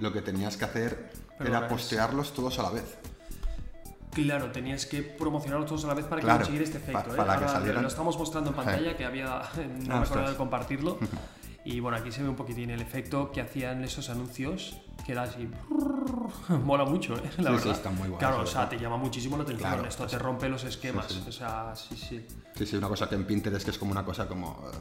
[0.00, 2.96] lo que tenías que hacer Pero era postearlos todos a la vez.
[4.12, 7.14] Claro, tenías que promocionarlos todos a la vez para Claro, conseguir este pa- efecto.
[7.14, 7.16] ¿eh?
[7.16, 9.26] para que Ahora salieran- Lo estamos mostrando en pantalla, que había.
[9.86, 10.98] No Ah, me acuerdo de compartirlo.
[11.70, 15.24] Y bueno, aquí se ve un poquitín el efecto que hacían esos anuncios, que era
[15.24, 15.50] así.
[16.64, 17.20] Mola mucho, ¿eh?
[17.24, 17.60] La Sí, verdad.
[17.62, 19.68] sí, están muy guays, Claro, la o sea, te llama muchísimo la atención.
[19.70, 21.08] Claro, Esto pues- te rompe los esquemas.
[21.12, 21.22] sí.
[21.28, 22.26] O sea, sí, sí.
[22.54, 24.76] Sí, sí, una cosa que en Pinterest que es como una cosa como eh,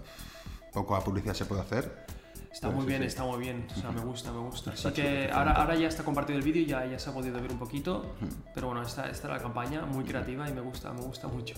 [0.71, 2.05] poco a publicidad se puede hacer.
[2.53, 3.67] Está muy bien, está muy bien.
[3.69, 4.71] O sea, me gusta, me gusta.
[4.71, 7.39] Así Está que ahora, ahora ya está compartido el vídeo, ya, ya se ha podido
[7.41, 8.15] ver un poquito.
[8.55, 11.55] Pero bueno, esta, esta es la campaña, muy creativa y me gusta, me gusta mucho.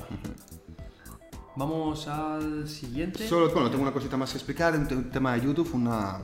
[1.63, 3.27] Vamos al siguiente.
[3.27, 4.73] Solo, bueno, tengo una cosita más que explicar.
[4.75, 6.19] En un tema de YouTube, una,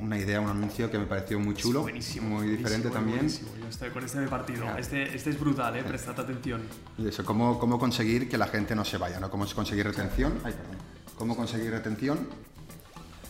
[0.00, 3.18] una idea, un anuncio que me pareció muy chulo, buenísimo, muy buenísimo, diferente también.
[3.18, 3.50] buenísimo.
[3.60, 4.64] Yo estoy con este de partido.
[4.78, 5.82] Este, este es brutal, ¿eh?
[5.84, 6.62] Prestad atención.
[6.96, 9.30] Y eso, cómo, cómo conseguir que la gente no se vaya, ¿no?
[9.30, 10.32] Cómo conseguir retención.
[10.42, 10.78] Ay, perdón.
[11.18, 12.26] Cómo conseguir retención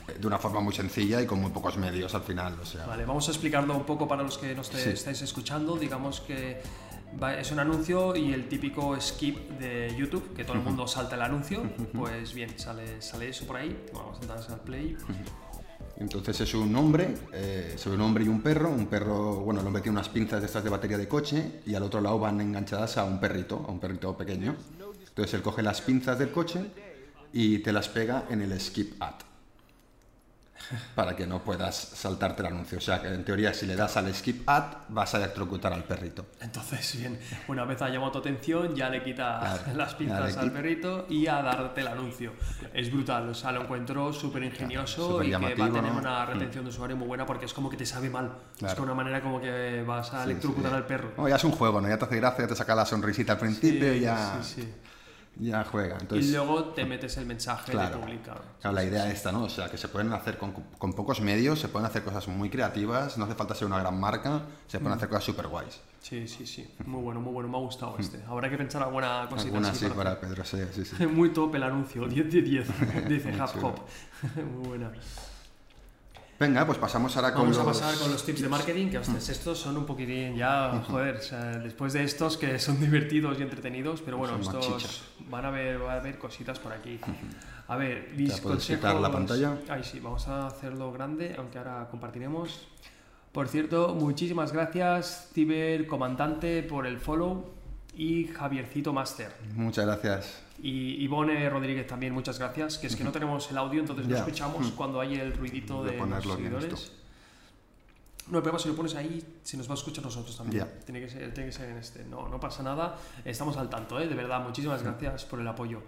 [0.06, 2.56] eh, de una forma muy sencilla y con muy pocos medios al final.
[2.62, 4.90] O sea, Vale, vamos a explicarlo un poco para los que nos te- Sí.
[4.90, 5.76] estáis escuchando.
[5.76, 6.62] Digamos que
[7.38, 11.22] es un anuncio y el típico skip de YouTube, que todo el mundo salta el
[11.22, 11.62] anuncio.
[11.92, 13.84] Pues bien, sale, sale eso por ahí.
[13.92, 14.96] Vamos a darle al play.
[15.96, 18.70] Entonces es un hombre, eh, ve un hombre y un perro.
[18.70, 21.74] Un perro, bueno, el hombre tiene unas pinzas de estas de batería de coche y
[21.74, 24.56] al otro lado van enganchadas a un perrito, a un perrito pequeño.
[25.08, 26.72] Entonces él coge las pinzas del coche
[27.32, 29.33] y te las pega en el skip ad.
[30.94, 32.78] Para que no puedas saltarte el anuncio.
[32.78, 35.84] O sea que en teoría si le das al skip ad vas a electrocutar al
[35.84, 36.26] perrito.
[36.40, 40.52] Entonces, bien, una vez ha llamado tu atención, ya le quita Claro, las pinzas al
[40.52, 42.32] perrito y a darte el anuncio.
[42.72, 45.98] Es brutal, o sea, lo encuentro súper ingenioso y que va a tener ¿no?
[45.98, 48.32] una retención de usuario muy buena porque es como que te sabe mal.
[48.64, 50.76] Es como una manera como que vas a Sí, electrocutar sí.
[50.76, 51.12] al perro.
[51.16, 51.88] No, ya es un juego, ¿no?
[51.88, 54.74] Ya te hace gracia, ya te saca la sonrisita al principio y ya, sí, sí.
[55.38, 55.96] Ya juega.
[56.00, 57.98] Entonces, y luego te metes el mensaje Claro.
[58.06, 58.18] de.
[58.20, 59.44] Claro, la idea esta, ¿no?
[59.44, 62.48] O sea, que se pueden hacer con, con pocos medios, se pueden hacer cosas muy
[62.50, 64.82] creativas, no hace falta ser una gran marca, se Mm.
[64.82, 65.80] pueden hacer cosas súper guays.
[66.00, 66.68] Sí, sí, sí.
[66.84, 67.48] Muy bueno, muy bueno.
[67.48, 68.20] Me ha gustado este.
[68.28, 71.06] Habrá que pensar alguna cosita Alguna así sí para para Pedro, sí, sí, sí.
[71.06, 72.68] Muy top el anuncio, 10 de 10,
[73.08, 73.64] dice Hub.
[73.64, 73.78] Hop.
[74.36, 74.92] Muy buena.
[76.38, 77.80] Venga, pues pasamos ahora con Vamos a los...
[77.80, 81.22] pasar con los tips de marketing, que ostras, estos son un poquitín ya, joder, o
[81.22, 85.50] sea, después de estos que son divertidos y entretenidos, pero bueno, Son estos van a
[85.50, 86.98] ver, va a haber cositas por aquí.
[87.68, 88.80] A ver, mis consejos...
[88.80, 89.58] quitar la pantalla.
[89.68, 92.66] Ay, sí, vamos a hacerlo grande, aunque ahora compartiremos.
[93.32, 97.63] Por cierto, muchísimas gracias, Ciber Comandante, por el follow
[97.96, 99.32] y Javiercito Master.
[99.54, 100.42] Muchas gracias.
[100.62, 102.78] Y Ivone Rodríguez también, muchas gracias.
[102.78, 105.92] Que es que no tenemos el audio, entonces no escuchamos cuando hay el ruidito De
[105.92, 106.92] de, los seguidores.
[108.28, 110.66] No, el problema si lo pones ahí, se nos va a escuchar nosotros también.
[110.84, 112.04] Tiene, que ser, tiene que ser en este.
[112.04, 112.96] No, no pasa nada.
[113.24, 114.08] Estamos al tanto, ¿eh?
[114.08, 114.42] de verdad.
[114.42, 115.82] Muchísimas gracias por el apoyo.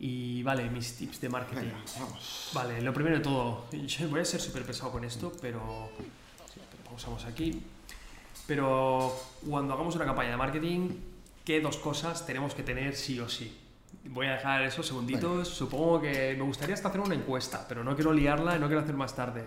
[0.00, 1.66] Y vale, mis tips de marketing.
[1.66, 2.50] Venga, vamos.
[2.52, 5.90] Vale, lo primero de todo, yo voy a ser súper pesado con esto, pero,
[6.48, 7.62] pero pausamos aquí.
[8.48, 9.14] Pero
[9.48, 10.88] cuando hagamos una campaña de marketing,
[11.44, 13.58] ¿qué dos cosas tenemos que tener sí o sí?
[14.04, 15.48] Voy a dejar esos segunditos.
[15.48, 18.80] Supongo que me gustaría hasta hacer una encuesta, pero no quiero liarla y no quiero
[18.82, 19.46] hacer más tarde.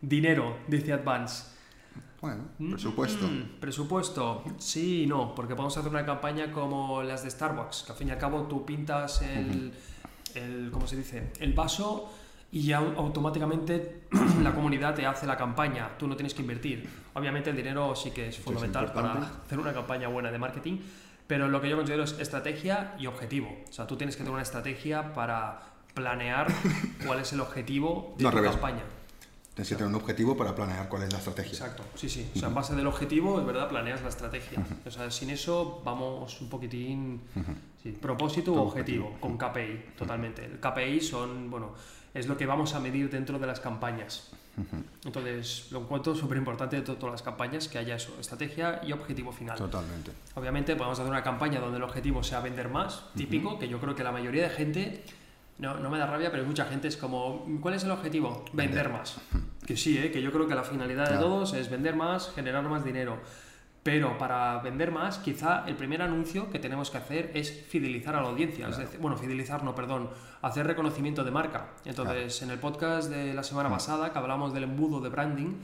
[0.00, 1.52] Dinero, dice Advance.
[2.20, 3.26] Bueno, presupuesto.
[3.26, 7.92] Mm, presupuesto, sí y no, porque podemos hacer una campaña como las de Starbucks, que
[7.92, 9.72] al fin y al cabo tú pintas el,
[10.36, 11.32] el ¿cómo se dice?
[11.40, 12.12] El vaso
[12.52, 14.02] y ya au- automáticamente
[14.42, 16.88] la comunidad te hace la campaña, tú no tienes que invertir.
[17.14, 19.42] Obviamente el dinero sí que es fundamental para importante.
[19.44, 20.78] hacer una campaña buena de marketing,
[21.32, 23.48] pero lo que yo considero es estrategia y objetivo.
[23.66, 25.62] O sea, tú tienes que tener una estrategia para
[25.94, 26.46] planear
[27.06, 28.52] cuál es el objetivo de No, al tu revés.
[28.52, 28.82] campaña.
[29.54, 31.52] Tienes que tener un objetivo para planear cuál es la estrategia.
[31.52, 32.30] Exacto, sí, sí.
[32.36, 34.58] O sea, en base del objetivo, es verdad, planeas la estrategia.
[34.84, 37.22] O sea, sin eso vamos un poquitín...
[37.82, 40.44] Sí, propósito u objetivo, con KPI, totalmente.
[40.44, 41.72] El KPI son, bueno,
[42.12, 44.32] es lo que vamos a medir dentro de las campañas.
[45.04, 49.32] Entonces, lo encuentro súper importante de todas las campañas, que haya eso, estrategia y objetivo
[49.32, 49.56] final.
[49.56, 50.12] Totalmente.
[50.34, 53.94] Obviamente podemos hacer una campaña donde el objetivo sea vender más, típico, que yo creo
[53.94, 55.04] que la mayoría de gente,
[55.58, 58.44] no, no me da rabia, pero mucha gente es como, ¿cuál es el objetivo?
[58.52, 59.16] Vender, más.
[59.66, 60.10] Que sí, ¿eh?
[60.10, 63.18] que yo creo que la finalidad de todos es vender más, generar más dinero.
[63.82, 68.22] Pero para vender más, quizá el primer anuncio que tenemos que hacer es fidelizar a
[68.22, 68.68] la audiencia.
[68.68, 71.70] Es decir, bueno, fidelizar, no, perdón, hacer reconocimiento de marca.
[71.84, 75.54] Entonces, en el podcast de la semana pasada, que hablamos del embudo de branding,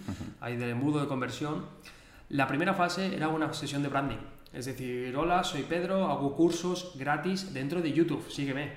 [0.41, 1.67] ahí del embudo de conversión,
[2.31, 4.19] la primera fase era una sesión de branding.
[4.53, 8.73] Es decir, hola, soy Pedro, hago cursos gratis dentro de YouTube, sígueme.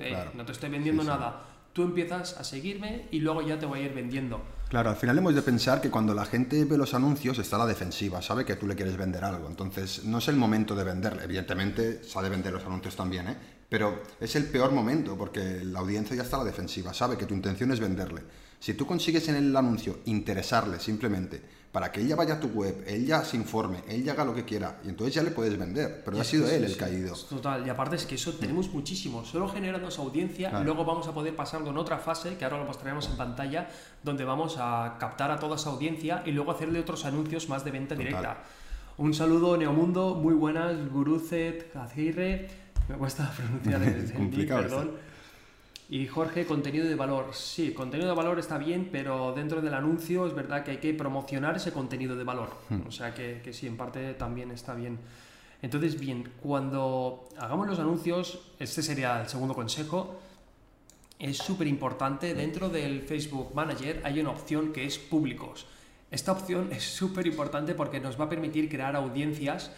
[0.00, 1.44] Eh, no te estoy vendiendo nada.
[1.74, 4.40] Tú empiezas a seguirme y luego ya te voy a ir vendiendo.
[4.68, 7.58] Claro, al final hemos de pensar que cuando la gente ve los anuncios está a
[7.58, 9.48] la defensiva, sabe que tú le quieres vender algo.
[9.48, 11.24] Entonces, no es el momento de venderle.
[11.24, 13.36] Evidentemente, se ha de vender los anuncios también, ¿eh?
[13.68, 17.26] Pero es el peor momento porque la audiencia ya está a la defensiva, sabe que
[17.26, 18.22] tu intención es venderle.
[18.64, 21.38] Si tú consigues en el anuncio interesarle simplemente
[21.70, 24.34] para que ella vaya a tu web, él ya se informe, él ya haga lo
[24.34, 27.14] que quiera, y entonces ya le puedes vender, pero ha sido él el caído.
[27.14, 31.06] Total, y aparte es que eso tenemos muchísimo, solo generando esa audiencia, y luego vamos
[31.06, 33.68] a poder pasarlo en otra fase, que ahora lo mostraremos en pantalla,
[34.02, 37.70] donde vamos a captar a toda esa audiencia y luego hacerle otros anuncios más de
[37.70, 38.44] venta directa.
[38.96, 42.48] Un saludo Neomundo, muy buenas, Guruzet, Azirre,
[42.88, 45.13] me cuesta pronunciar el, el perdón.
[45.88, 47.30] Y Jorge, contenido de valor.
[47.34, 50.94] Sí, contenido de valor está bien, pero dentro del anuncio es verdad que hay que
[50.94, 52.50] promocionar ese contenido de valor.
[52.70, 52.86] Hmm.
[52.86, 54.98] O sea que, que, sí, en parte también está bien.
[55.60, 60.20] Entonces, bien, cuando hagamos los anuncios, este sería el segundo consejo,
[61.18, 65.66] es súper importante, dentro del Facebook Manager hay una opción que es públicos.
[66.10, 69.70] Esta opción es súper importante porque nos va a permitir crear audiencias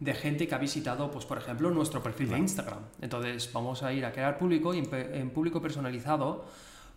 [0.00, 2.84] de gente que ha visitado, pues por ejemplo, nuestro perfil de Instagram.
[3.00, 6.44] Entonces vamos a ir a crear público y en, público personalizado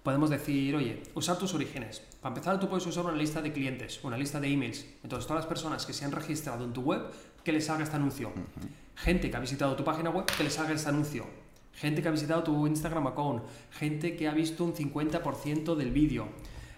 [0.04, 2.02] podemos decir, oye, usar tus orígenes.
[2.22, 4.86] Para empezar, tú puedes usar una lista de clientes, una lista de emails.
[5.04, 7.04] Entonces, todas las personas que se han registrado en tu web,
[7.44, 8.32] que les haga este anuncio.
[8.96, 11.26] Gente que ha visitado tu página web, que les haga este anuncio.
[11.74, 13.44] Gente que ha visitado tu Instagram account.
[13.72, 16.30] Gente que ha visto un 50% del vídeo.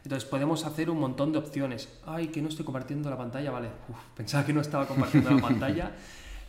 [0.04, 1.90] Entonces podemos hacer un montón de opciones.
[2.06, 3.70] Ay, que no estoy compartiendo la pantalla, vale.
[4.16, 5.92] pensaba que no estaba compartiendo la pantalla.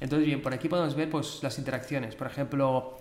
[0.00, 2.16] Entonces, bien, por aquí podemos ver pues, las interacciones.
[2.16, 2.98] Por ejemplo,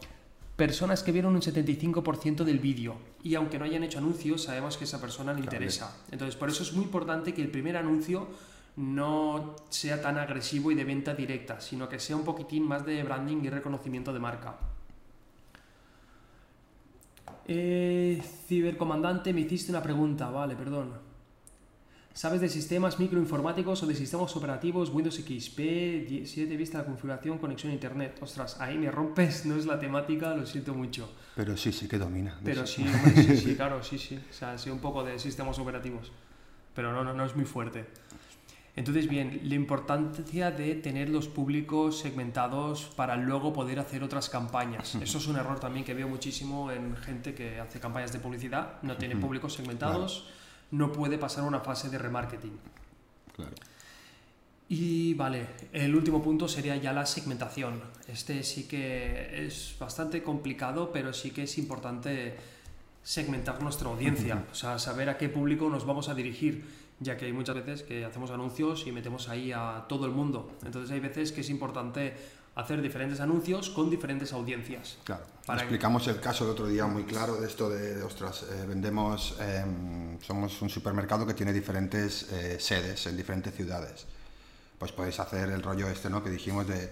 [0.55, 4.83] personas que vieron un 75% del vídeo y aunque no hayan hecho anuncios, sabemos que
[4.83, 5.97] a esa persona le interesa.
[6.11, 8.27] Entonces, por eso es muy importante que el primer anuncio
[8.75, 13.03] no sea tan agresivo y de venta directa, sino que sea un poquitín más de
[13.03, 14.55] branding y reconocimiento de marca.
[17.47, 20.93] Eh, cibercomandante, me hiciste una pregunta, vale, perdón.
[22.13, 27.71] ¿Sabes de sistemas microinformáticos o de sistemas operativos Windows XP 7 vista la configuración, conexión
[27.71, 28.19] a internet?
[28.21, 31.11] Ostras, ahí me rompes, no es la temática, lo siento mucho.
[31.35, 32.39] Pero sí, sí que domina.
[32.43, 34.19] Pero sí, sí, sí, claro, sí, sí.
[34.29, 36.11] O sea, sí un poco de sistemas operativos.
[36.75, 37.85] Pero no, no, no es muy fuerte.
[38.75, 44.95] Entonces, bien, la importancia de tener los públicos segmentados para luego poder hacer otras campañas.
[44.95, 48.81] Eso es un error también que veo muchísimo en gente que hace campañas de publicidad,
[48.81, 50.27] no tiene públicos segmentados,
[50.71, 52.57] no puede pasar una fase de remarketing.
[53.35, 53.53] Claro.
[54.69, 57.79] Y vale, el último punto sería ya la segmentación.
[58.07, 62.35] Este sí que es bastante complicado, pero sí que es importante
[63.03, 66.63] segmentar nuestra audiencia, o sea, saber a qué público nos vamos a dirigir
[67.03, 70.51] ya que hay muchas veces que hacemos anuncios y metemos ahí a todo el mundo.
[70.65, 72.13] Entonces hay veces que es importante
[72.55, 74.97] hacer diferentes anuncios con diferentes audiencias.
[75.03, 75.23] Claro.
[75.47, 80.19] Explicamos el caso el otro día muy claro de esto de, ostras, eh, vendemos, em,
[80.21, 84.05] somos un supermercado que tiene diferentes eh, sedes en diferentes ciudades.
[84.77, 86.23] Pues podéis hacer el rollo este, ¿no?
[86.23, 86.91] Que dijimos de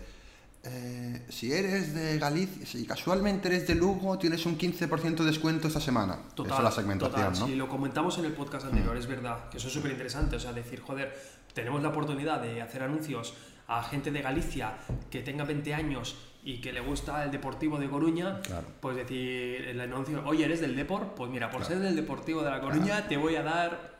[0.63, 5.67] eh, si eres de Galicia, si casualmente eres de Lugo, tienes un 15% de descuento
[5.67, 6.19] esta semana.
[6.35, 7.47] Total, es la segmentación, ¿no?
[7.47, 8.99] Si lo comentamos en el podcast anterior, mm.
[8.99, 10.35] es verdad, que eso es súper interesante.
[10.35, 11.17] O sea, decir, joder,
[11.53, 13.33] tenemos la oportunidad de hacer anuncios
[13.67, 14.77] a gente de Galicia
[15.09, 18.41] que tenga 20 años y que le gusta el Deportivo de Coruña,
[18.79, 21.15] pues decir el anuncio, oye, ¿eres del Deport?
[21.15, 23.99] Pues mira, por ser del Deportivo de la Coruña te voy a dar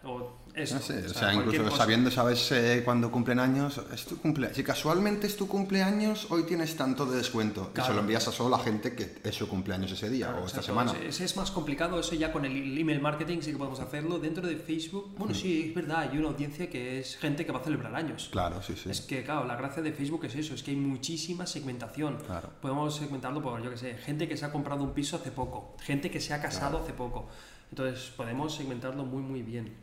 [0.56, 0.78] eso.
[0.78, 5.38] o, sea, incluso sabiendo, sabes eh, cuando cumplen años, es tu cumple si casualmente es
[5.38, 7.72] tu cumpleaños, hoy tienes tanto de descuento.
[7.78, 10.46] Y se lo envías a solo la gente que es su cumpleaños ese día o
[10.46, 10.94] esta semana.
[11.04, 14.20] Ese es más complicado, eso ya con el email marketing sí que podemos hacerlo.
[14.20, 17.60] Dentro de Facebook, bueno, sí, es verdad, hay una audiencia que es gente que va
[17.60, 18.30] a celebrar años.
[18.32, 18.90] Claro, sí, sí.
[18.90, 22.18] Es que, claro, la gracia de Facebook es eso, es que hay muchísima segmentación.
[22.62, 25.76] Podemos segmentarlo por, yo que sé, gente que se ha comprado un piso hace poco,
[25.82, 27.28] gente que se ha casado hace poco
[27.70, 29.74] Entonces podemos segmentarlo muy muy bien.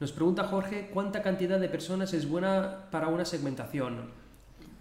[0.00, 4.10] Nos pregunta Jorge, ¿cuánta cantidad de personas es buena para una segmentación?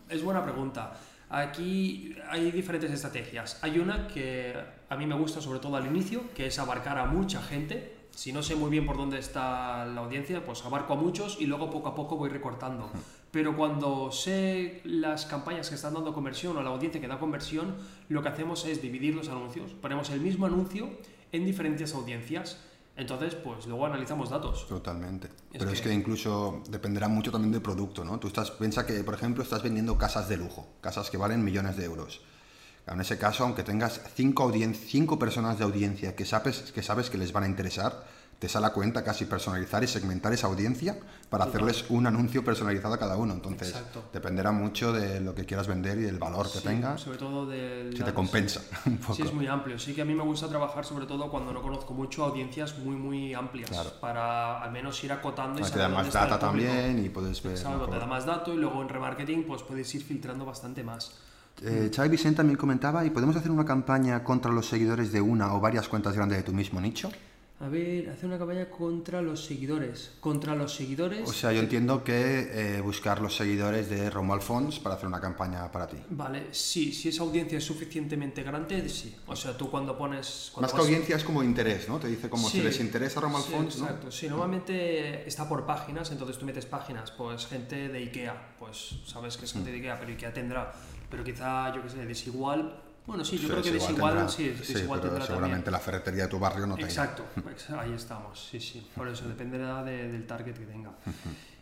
[0.09, 0.93] Es buena pregunta.
[1.29, 3.59] Aquí hay diferentes estrategias.
[3.61, 4.55] Hay una que
[4.89, 8.07] a mí me gusta sobre todo al inicio, que es abarcar a mucha gente.
[8.09, 11.45] Si no sé muy bien por dónde está la audiencia, pues abarco a muchos y
[11.45, 12.89] luego poco a poco voy recortando.
[13.29, 17.75] Pero cuando sé las campañas que están dando conversión o la audiencia que da conversión,
[18.09, 19.73] lo que hacemos es dividir los anuncios.
[19.73, 20.89] Ponemos el mismo anuncio
[21.31, 22.59] en diferentes audiencias.
[22.95, 24.67] Entonces, pues luego analizamos datos.
[24.67, 25.29] Totalmente.
[25.51, 28.19] Pero es que incluso dependerá mucho también del producto, ¿no?
[28.19, 31.75] Tú estás, piensa que, por ejemplo, estás vendiendo casas de lujo, casas que valen millones
[31.75, 32.21] de euros.
[32.85, 37.17] En ese caso, aunque tengas cinco, cinco personas de audiencia que sabes, que sabes que
[37.17, 38.05] les van a interesar,
[38.43, 40.97] te sale a cuenta casi personalizar y segmentar esa audiencia
[41.29, 43.33] para hacerles un anuncio personalizado a cada uno.
[43.33, 43.73] Entonces,
[44.11, 46.97] dependerá mucho de lo que quieras vender y del valor que tenga.
[46.97, 47.95] Sobre todo del.
[47.95, 49.15] Si te compensa un poco.
[49.15, 49.79] Sí, es muy amplio.
[49.79, 52.97] Sí que a mí me gusta trabajar, sobre todo cuando no conozco mucho, audiencias muy,
[52.97, 53.71] muy amplias.
[54.01, 57.53] Para al menos ir acotando y Te da más data también y puedes ver.
[57.53, 61.13] Exacto, te da más datos y luego en remarketing pues puedes ir filtrando bastante más.
[61.61, 65.53] Eh, Xavi Vicente también comentaba, ¿y podemos hacer una campaña contra los seguidores de una
[65.53, 67.09] o varias cuentas grandes de tu mismo nicho?
[67.63, 70.11] A ver, hacer una campaña contra los seguidores.
[70.19, 71.29] Contra los seguidores.
[71.29, 75.21] O sea, yo entiendo que eh, buscar los seguidores de Romuald Fons para hacer una
[75.21, 75.95] campaña para ti.
[76.09, 79.15] Vale, sí, si esa audiencia es suficientemente grande, sí.
[79.27, 80.51] O sea, tú cuando pones.
[80.59, 81.99] Más que audiencia es como interés, ¿no?
[81.99, 86.11] Te dice como si les interesa Romuald sí, Fons, Exacto, sí, normalmente está por páginas,
[86.11, 89.99] entonces tú metes páginas, pues gente de IKEA, pues sabes que es gente de IKEA,
[90.01, 90.73] pero IKEA tendrá.
[91.09, 95.07] Pero quizá, yo qué sé, desigual bueno, sí, yo creo que desigual, sí, desigual sí,
[95.11, 96.87] pero seguramente la ferretería de tu barrio no tenga.
[96.87, 97.23] Exacto,
[97.77, 98.87] ahí estamos, sí, sí.
[98.95, 100.91] Por eso dependerá del target que tenga.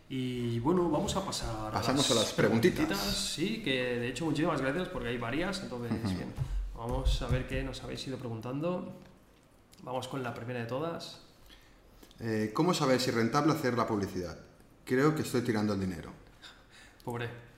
[0.08, 2.98] Y bueno, vamos a pasar Pasamos a las, preguntitas.
[2.98, 6.32] Sí, que de hecho muchísimas gracias porque hay varias, entonces bien.
[6.76, 8.92] Vamos a ver qué nos habéis ido preguntando.
[9.82, 11.20] Vamos con la primera de todas.
[12.20, 14.38] Eh, ¿Cómo saber si es rentable hacer la publicidad?
[14.84, 16.12] Creo que estoy tirando el dinero.
[17.04, 17.51] Pobre.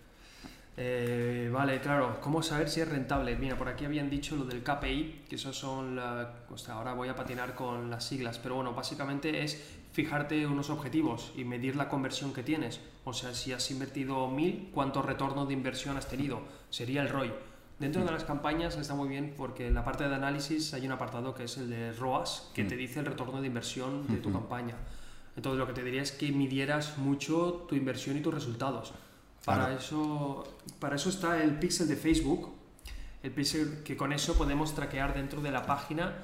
[0.77, 3.37] Eh, vale, claro, ¿cómo saber si es rentable?
[3.37, 6.33] Mira, por aquí habían dicho lo del KPI, que eso son, la,
[6.69, 11.45] ahora voy a patinar con las siglas, pero bueno, básicamente es fijarte unos objetivos y
[11.45, 12.81] medir la conversión que tienes.
[13.05, 16.41] O sea, si has invertido mil, ¿cuánto retorno de inversión has tenido?
[16.71, 17.33] Sería el ROI.
[17.79, 20.93] Dentro de las campañas está muy bien porque en la parte de análisis hay un
[20.93, 24.33] apartado que es el de ROAS, que te dice el retorno de inversión de tu
[24.33, 24.75] campaña.
[25.37, 28.95] Entonces lo que te diría es que midieras mucho tu inversión y tus resultados.
[29.45, 30.45] Para, eso,
[30.79, 32.53] para eso está el pixel de Facebook,
[33.23, 36.15] el pixel que con eso podemos traquear dentro de la página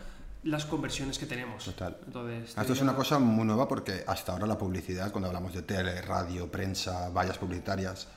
[0.45, 1.65] las conversiones que tenemos.
[1.65, 1.99] Total.
[2.07, 5.63] Entonces, Esto es una cosa muy nueva porque hasta ahora la publicidad, cuando hablamos de
[5.63, 8.09] tele, radio, prensa, vallas publicitarias,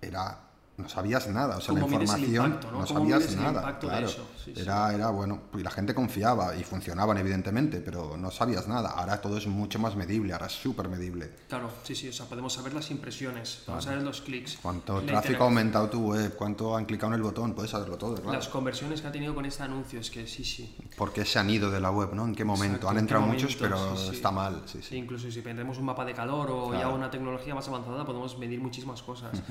[0.00, 0.40] era
[0.76, 3.78] no sabías nada, o sea, la información no, sabías nada.
[3.78, 4.08] Claro.
[4.56, 8.90] Era, era bueno, y la gente confiaba y funcionaban evidentemente, pero no sabías nada.
[8.90, 11.30] Ahora todo es mucho más medible, ahora es súper medible.
[11.48, 14.58] Claro, sí, sí, o sea, podemos saber las impresiones, podemos saber los clics.
[14.60, 18.14] Cuánto tráfico ha aumentado tu web, cuánto han clicado en el botón, puedes saberlo todo,
[18.16, 18.32] claro.
[18.32, 20.76] Las conversiones que ha tenido con este anuncio, es que sí, sí.
[20.96, 22.24] ¿Por qué se han ido de la web, no?
[22.24, 22.88] ¿En qué momento?
[22.88, 24.96] han entrado muchos, pero está mal, sí, sí.
[24.96, 28.60] Incluso si tendremos un mapa de calor o ya una tecnología más avanzada, podemos medir
[28.60, 29.42] muchísimas cosas.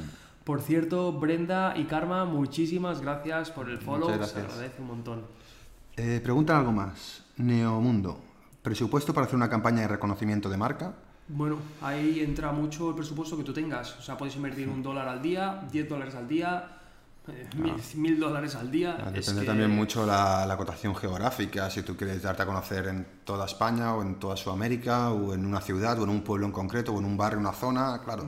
[0.43, 5.25] Por cierto, Brenda y Karma, muchísimas gracias por el follow, se agradece un montón.
[5.97, 7.23] Eh, pregunta algo más.
[7.37, 8.19] Neomundo,
[8.61, 10.93] ¿presupuesto para hacer una campaña de reconocimiento de marca?
[11.27, 13.97] Bueno, ahí entra mucho el presupuesto que tú tengas.
[13.97, 16.79] O sea, puedes invertir un dólar al día, 10 dólares al día,
[17.29, 17.77] eh, ah.
[17.95, 18.97] mil, dólares al día.
[19.13, 23.45] depende también mucho la, la cotación geográfica, si tú quieres darte a conocer en toda
[23.45, 26.93] España o en toda Sudamérica o en una ciudad o en un pueblo en concreto
[26.93, 28.25] o en un barrio, una zona, claro.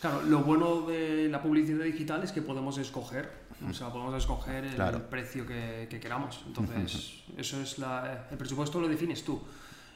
[0.00, 4.64] Claro, lo bueno de la publicidad digital es que podemos escoger, o sea, podemos escoger
[4.64, 6.42] el precio que, queramos.
[6.46, 9.40] Entonces, eso es la, el presupuesto lo defines tú.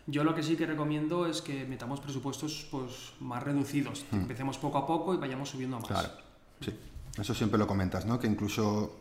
[0.06, 4.78] Yo lo que sí que recomiendo es que metamos presupuestos pues, más reducidos, empecemos poco
[4.78, 5.88] a poco y vayamos subiendo a más.
[5.88, 6.08] Claro,
[6.60, 6.74] sí.
[7.18, 8.18] Eso siempre lo comentas, ¿no?
[8.18, 8.96] Que incluso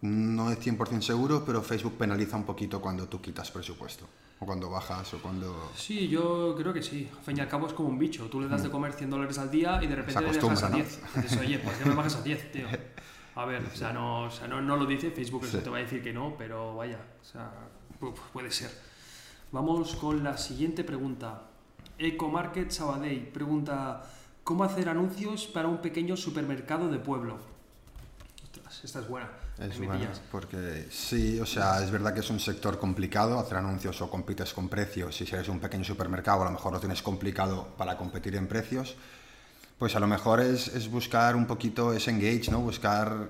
[0.00, 4.06] no es 100% seguro, pero Facebook penaliza un poquito cuando tú quitas presupuesto.
[4.40, 5.72] O cuando bajas o cuando...
[5.74, 7.08] Sí, yo creo que sí.
[7.18, 8.26] Al fin y al cabo es como un bicho.
[8.26, 10.70] Tú le das de comer 100 dólares al día y de repente le dejas a
[10.70, 11.00] 10.
[11.16, 12.66] Dices, oye, ¿por qué me bajas a 10, tío?
[13.38, 15.76] A ver, o sea, no, o sea, no, no lo dice Facebook, eso te va
[15.76, 17.48] a decir que no, pero vaya, o sea,
[18.32, 18.68] puede ser.
[19.52, 21.42] Vamos con la siguiente pregunta.
[21.98, 24.02] Ecomarket Sabadell pregunta,
[24.42, 27.38] ¿cómo hacer anuncios para un pequeño supermercado de pueblo?
[28.42, 29.28] Ostras, esta es buena.
[29.56, 34.00] Es bueno, porque sí, o sea, es verdad que es un sector complicado hacer anuncios
[34.00, 35.14] o compites con precios.
[35.14, 38.96] Si eres un pequeño supermercado, a lo mejor lo tienes complicado para competir en precios.
[39.78, 42.60] Pues a lo mejor es, es buscar un poquito ese engage, ¿no?
[42.60, 43.28] Buscar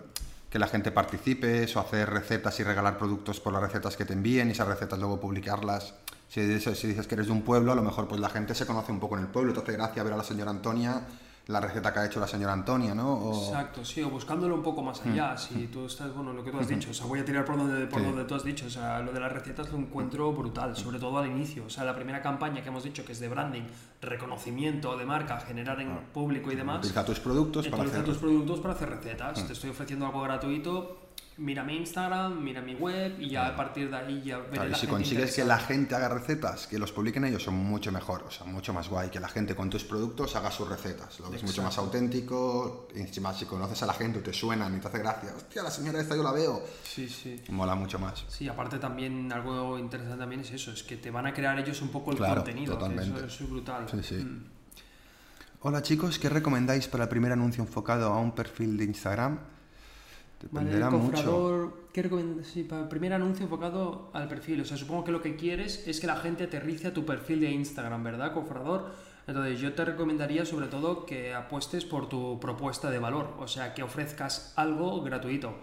[0.50, 4.14] que la gente participe, o hacer recetas y regalar productos por las recetas que te
[4.14, 5.94] envíen y esas recetas luego publicarlas
[6.28, 8.92] Si dices, que eres de un pueblo, a lo mejor pues la gente se conoce
[8.92, 11.02] un poco en el pueblo, te hace gracia ver a la señora Antonia
[11.48, 13.10] la receta que ha hecho la señora Antonia, ¿no?
[13.10, 13.32] O...
[13.32, 15.32] Exacto, sí, o buscándolo un poco más allá.
[15.32, 15.38] Mm.
[15.38, 17.56] Si tú estás, bueno, lo que tú has dicho, o sea, voy a tirar por
[17.56, 18.06] donde, por Sí.
[18.06, 21.16] donde tú has dicho, o sea, lo de las recetas lo encuentro brutal, sobre todo
[21.16, 21.64] al inicio.
[21.64, 23.62] O sea, la primera campaña que hemos dicho que es de branding,
[24.02, 26.80] reconocimiento de marca, generar en público y demás.
[26.80, 28.04] Utiliza tus productos para hacer...
[28.04, 29.46] tus productos para hacer recetas.
[29.46, 31.07] Te estoy ofreciendo algo gratuito.
[31.40, 34.70] Mira mi Instagram, mira mi web y ya a partir de ahí ya veré Claro,
[34.70, 37.92] y si gente consigues que la gente haga recetas, que los publiquen ellos, son mucho
[37.92, 41.20] mejor, o sea, mucho más guay, que la gente con tus productos haga sus recetas.
[41.20, 41.96] Lo ves mucho más Exacto.
[41.96, 45.62] auténtico, y encima si conoces a la gente te suenan y te hace gracia, hostia,
[45.62, 47.40] la señora esta yo la veo, Sí, sí.
[47.50, 48.24] mola mucho más.
[48.26, 51.80] Sí, aparte también algo interesante también es eso, es que te van a crear ellos
[51.82, 53.16] un poco el Claro, contenido, que totalmente.
[53.16, 53.86] eso, eso es brutal.
[53.88, 54.14] Sí, sí.
[54.16, 54.44] Mm.
[55.60, 59.38] Hola chicos, ¿qué recomendáis para el primer anuncio enfocado a un perfil de Instagram?
[60.50, 61.16] Vale, Dependerá mucho.
[61.16, 62.46] cofrador, ¿qué recomiendas?
[62.46, 64.60] Sí, para el primer anuncio enfocado al perfil.
[64.60, 67.40] O sea, supongo que lo que quieres es que la gente aterrice a tu perfil
[67.40, 68.92] de Instagram, ¿verdad, cofrador?
[69.26, 73.74] Entonces, yo te recomendaría sobre todo que apuestes por tu propuesta de valor, o sea,
[73.74, 75.54] que ofrezcas algo gratuito.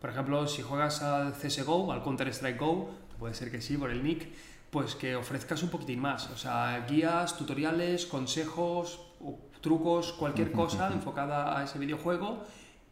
[0.00, 4.02] Por ejemplo, si juegas al CSGO, al Counter-Strike Go, puede ser que sí, por el
[4.02, 4.28] nick,
[4.70, 6.28] pues que ofrezcas un poquitín más.
[6.30, 9.00] O sea, guías, tutoriales, consejos,
[9.60, 12.44] trucos, cualquier cosa enfocada a ese videojuego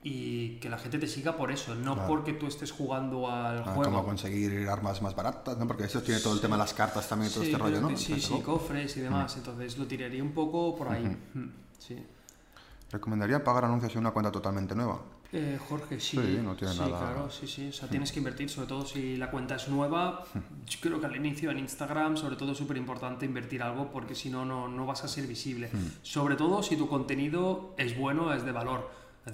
[0.09, 2.09] y que la gente te siga por eso, no Claro.
[2.09, 3.83] porque tú estés jugando al Ah, juego.
[3.91, 5.67] Cómo conseguir armas más baratas, ¿no?
[5.67, 7.81] Porque eso tiene todo el tema de las cartas también y todo Sí, este rollo,
[7.81, 7.97] ¿no?
[7.97, 9.37] sí, sí, cofres y demás.
[9.37, 11.05] Entonces lo tiraría un poco por ahí.
[11.35, 11.49] Mm,
[11.79, 11.97] Sí.
[12.91, 15.01] Recomendaría pagar anuncios en una cuenta totalmente nueva.
[15.33, 16.17] Eh, Jorge, sí.
[16.17, 17.69] Sí, no tiene Sí, nada- claro, sí, sí.
[17.69, 20.23] O sea, tienes que invertir, sobre todo si la cuenta es nueva.
[20.67, 24.15] Yo creo que al inicio en Instagram, sobre todo, es súper importante invertir algo porque
[24.15, 25.69] si no, no, no vas a ser visible.
[26.03, 28.89] Sobre todo si tu contenido es bueno, es de valor.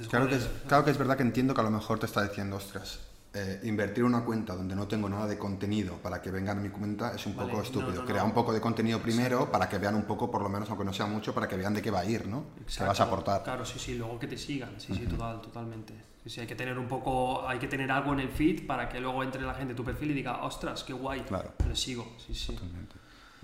[0.09, 2.22] Claro que, es, claro que es verdad que entiendo que a lo mejor te está
[2.22, 2.99] diciendo, ostras,
[3.34, 6.68] eh, invertir una cuenta donde no tengo nada de contenido para que vengan a mi
[6.70, 8.01] cuenta es un Vale, poco estúpido.
[8.03, 8.26] no, Crea no.
[8.28, 10.93] un poco de contenido primero para que vean un poco, por lo menos, aunque no
[10.93, 12.45] sea mucho, para que vean de qué va a ir, ¿no?
[12.57, 12.88] Que Exacto.
[12.88, 13.43] vas a aportar.
[13.43, 15.95] Claro, sí, sí, luego que te sigan, sí, sí, total, totalmente.
[16.24, 18.88] Sí, sí, hay que tener un poco, hay que tener algo en el feed para
[18.88, 21.53] que luego entre la gente a tu perfil y diga, ostras, qué guay, Claro.
[21.68, 22.53] le sigo, sí, sí.
[22.55, 22.95] Totalmente.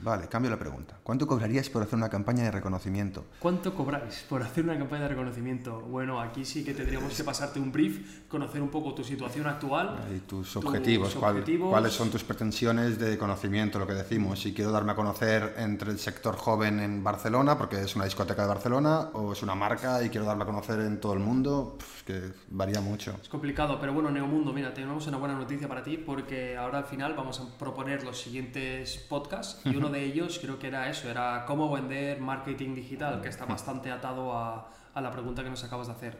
[0.00, 0.96] Vale, cambio la pregunta.
[1.02, 3.24] ¿Cuánto cobraríais por hacer una campaña de reconocimiento?
[3.40, 5.80] ¿Cuánto cobráis por hacer una campaña de reconocimiento?
[5.80, 9.98] Bueno, aquí sí que tendríamos que pasarte un brief, conocer un poco tu situación actual.
[10.14, 11.70] Y tus Tus objetivos, cuál- objetivos.
[11.70, 14.40] cuáles son tus pretensiones de conocimiento, lo que decimos.
[14.40, 18.42] Si quiero darme a conocer entre el sector joven en Barcelona, porque es una discoteca
[18.42, 21.74] de Barcelona, o es una marca y quiero darme a conocer en todo el mundo,
[21.76, 23.16] pf, que varía mucho.
[23.20, 26.84] Es complicado, pero bueno, Neomundo, mira, tenemos una buena noticia para ti porque ahora al
[26.84, 31.08] final vamos a proponer los siguientes podcasts y uno de ellos creo que era eso,
[31.08, 35.64] era cómo vender marketing digital, que está bastante atado a, a la pregunta que nos
[35.64, 36.18] acabas de hacer.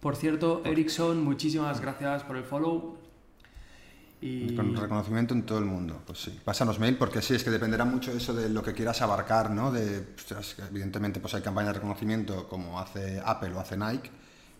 [0.00, 2.98] Por cierto, Ericsson, muchísimas gracias por el follow.
[4.20, 6.40] Y Con reconocimiento en todo el mundo, pues sí.
[6.42, 9.70] Pásanos mail porque sí, es que dependerá mucho eso de lo que quieras abarcar, ¿no?
[9.70, 10.14] De,
[10.70, 14.10] evidentemente pues hay campañas de reconocimiento como hace Apple o hace Nike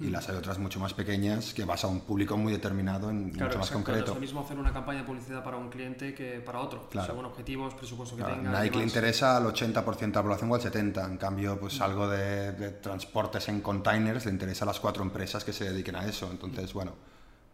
[0.01, 3.31] y las hay otras mucho más pequeñas que vas a un público muy determinado, en,
[3.31, 4.11] Claro, mucho más exacto, No concreto.
[4.11, 6.89] es lo mismo hacer una campaña de publicidad para un cliente que para otro.
[6.91, 7.07] Claro.
[7.07, 8.61] Según objetivos, presupuesto que Claro, tenga.
[8.63, 11.07] Nike le interesa al 80% de la población o al 70%.
[11.11, 15.45] En cambio, pues algo de, de transportes en containers le interesa a las cuatro empresas
[15.45, 16.29] que se dediquen a eso.
[16.31, 16.93] Entonces, bueno,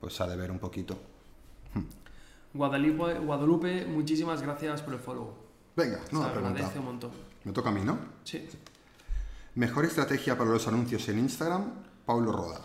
[0.01, 0.99] pues ha de ver un poquito.
[2.53, 5.35] Guadalupe, Guadalupe, muchísimas gracias por el follow.
[5.77, 6.79] Venga, nueva agradece pregunta.
[6.81, 7.11] un montón.
[7.45, 7.99] Me toca a mí, ¿no?
[8.25, 8.47] Sí.
[9.55, 11.73] Mejor estrategia para los anuncios en Instagram,
[12.11, 12.59] Paulo Roda.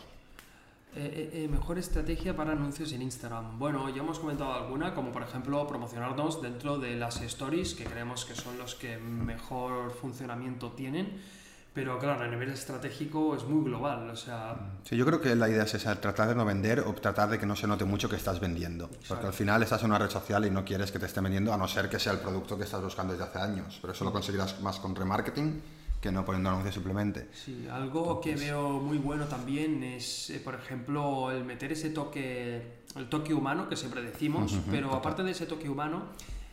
[0.95, 3.59] Eh, eh, eh, mejor estrategia para anuncios en Instagram.
[3.59, 8.25] Bueno, ya hemos comentado alguna, como por ejemplo promocionarnos dentro de las stories, que creemos
[8.25, 11.21] que son los que mejor funcionamiento tienen.
[11.75, 14.09] Pero claro, a nivel estratégico es muy global.
[14.09, 16.93] O sea, Sí, yo creo que la idea es esa, tratar de no vender o
[16.95, 18.89] tratar de que no se note mucho que estás vendiendo.
[19.07, 21.53] Porque al final estás en una red social y no quieres que te esté vendiendo,
[21.53, 23.77] a no ser que sea el producto que estás buscando desde hace años.
[23.79, 25.61] Pero eso lo conseguirás más con remarketing
[26.05, 27.29] que no poniendo anuncios simplemente.
[27.33, 32.61] Sí, algo que veo muy bueno también es, eh, por ejemplo, el meter ese toque,
[32.95, 36.03] el toque humano que siempre decimos, pero aparte de ese toque humano,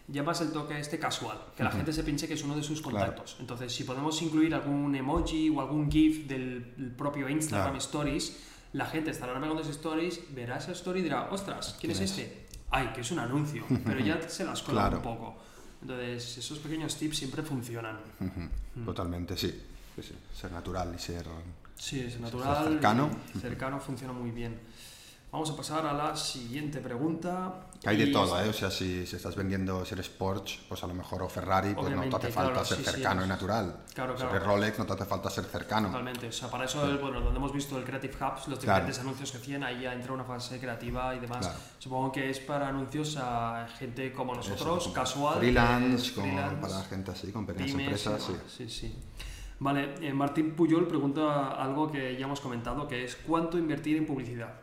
[0.09, 2.81] llamas el toque este casual, que la gente se piense que es uno de sus
[2.81, 2.97] Claro.
[2.99, 3.37] contactos.
[3.41, 7.79] Entonces, si podemos incluir algún emoji o algún GIF del propio Instagram Claro.
[7.79, 8.39] Stories,
[8.73, 12.09] la gente estará navegando ese Stories, verá esa story y dirá, ostras, ¿quién es ¿Quién
[12.09, 12.47] este?
[12.71, 14.97] Ay, que es un anuncio, pero ya se las cola Claro.
[14.97, 15.37] un poco.
[15.83, 17.99] Entonces, esos pequeños tips siempre funcionan.
[18.21, 19.49] Ujú, Totalmente, sí.
[19.97, 20.15] Sí, sí.
[20.35, 21.27] Ser natural y ser...
[21.77, 22.65] Sí, natural.
[22.65, 23.11] cercano.
[23.35, 24.59] y Cercano funciona muy bien.
[25.33, 27.67] Vamos a pasar a la siguiente pregunta.
[27.85, 28.49] Hay de todo, ¿eh?
[28.49, 31.75] O sea, si, si estás vendiendo, si eres Porsche, pues a lo mejor o Ferrari,
[31.75, 33.77] pues no te hace falta claro, ser sí, sí, cercano y natural.
[33.95, 34.37] Claro, Si claro.
[34.37, 35.89] eres Rolex, no te hace falta ser cercano.
[35.89, 39.33] Totalmente, o sea, para eso, bueno, donde hemos visto el Creative Hubs, los diferentes anuncios
[39.33, 41.51] que hacían, ahí ya entra una fase creativa y demás.
[41.79, 45.39] Supongo que es para anuncios a gente como nosotros, casual.
[45.39, 48.31] Freelance, como freelance, para gente así, con pequeñas pymes empresas.
[48.49, 48.97] Sí, sí.
[49.59, 54.07] Vale, eh, Martín Puyol pregunta algo que ya hemos comentado, que es ¿cuánto invertir en
[54.07, 54.62] publicidad?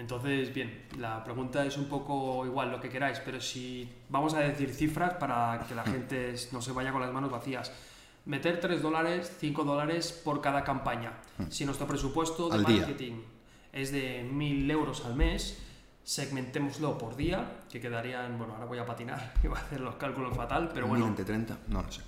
[0.00, 4.40] Entonces, bien, la pregunta es un poco igual, lo que queráis, pero si vamos a
[4.40, 7.70] decir cifras para que la gente no se vaya con las manos vacías.
[8.24, 11.12] Meter 3 dólares, 5 dólares por cada campaña.
[11.50, 12.78] Si nuestro presupuesto de Al día.
[12.78, 13.20] marketing
[13.72, 15.58] es de 1.000 euros al mes,
[16.02, 19.96] segmentémoslo por día, que quedarían, bueno, ahora voy a patinar, y voy a hacer los
[19.96, 22.00] cálculos fatal, pero bueno, 20, 30, no lo sé.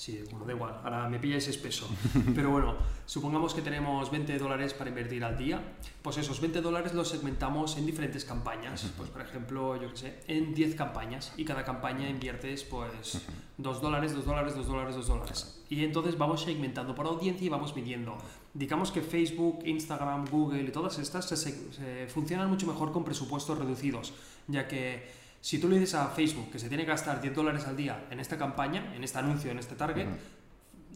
[0.00, 1.86] Sí, bueno, da igual, ahora me pilláis espeso.
[2.34, 2.74] Pero bueno,
[3.04, 5.60] supongamos que tenemos 20 dólares para invertir al día,
[6.00, 8.90] pues esos 20 dólares los segmentamos en diferentes campañas.
[8.96, 13.20] Pues por ejemplo, yo qué sé, en 10 campañas y cada campaña inviertes pues
[13.58, 15.60] 2 dólares, 2 dólares, 2 dólares, 2 dólares.
[15.68, 18.16] Y entonces vamos segmentando por audiencia y vamos midiendo.
[18.54, 23.04] Digamos que Facebook, Instagram, Google y todas estas se, se- se funcionan mucho mejor con
[23.04, 24.14] presupuestos reducidos,
[24.48, 27.66] ya que si tú le dices a Facebook que se tiene que gastar 10 dólares
[27.66, 30.06] al día en esta campaña, en este anuncio, en este target,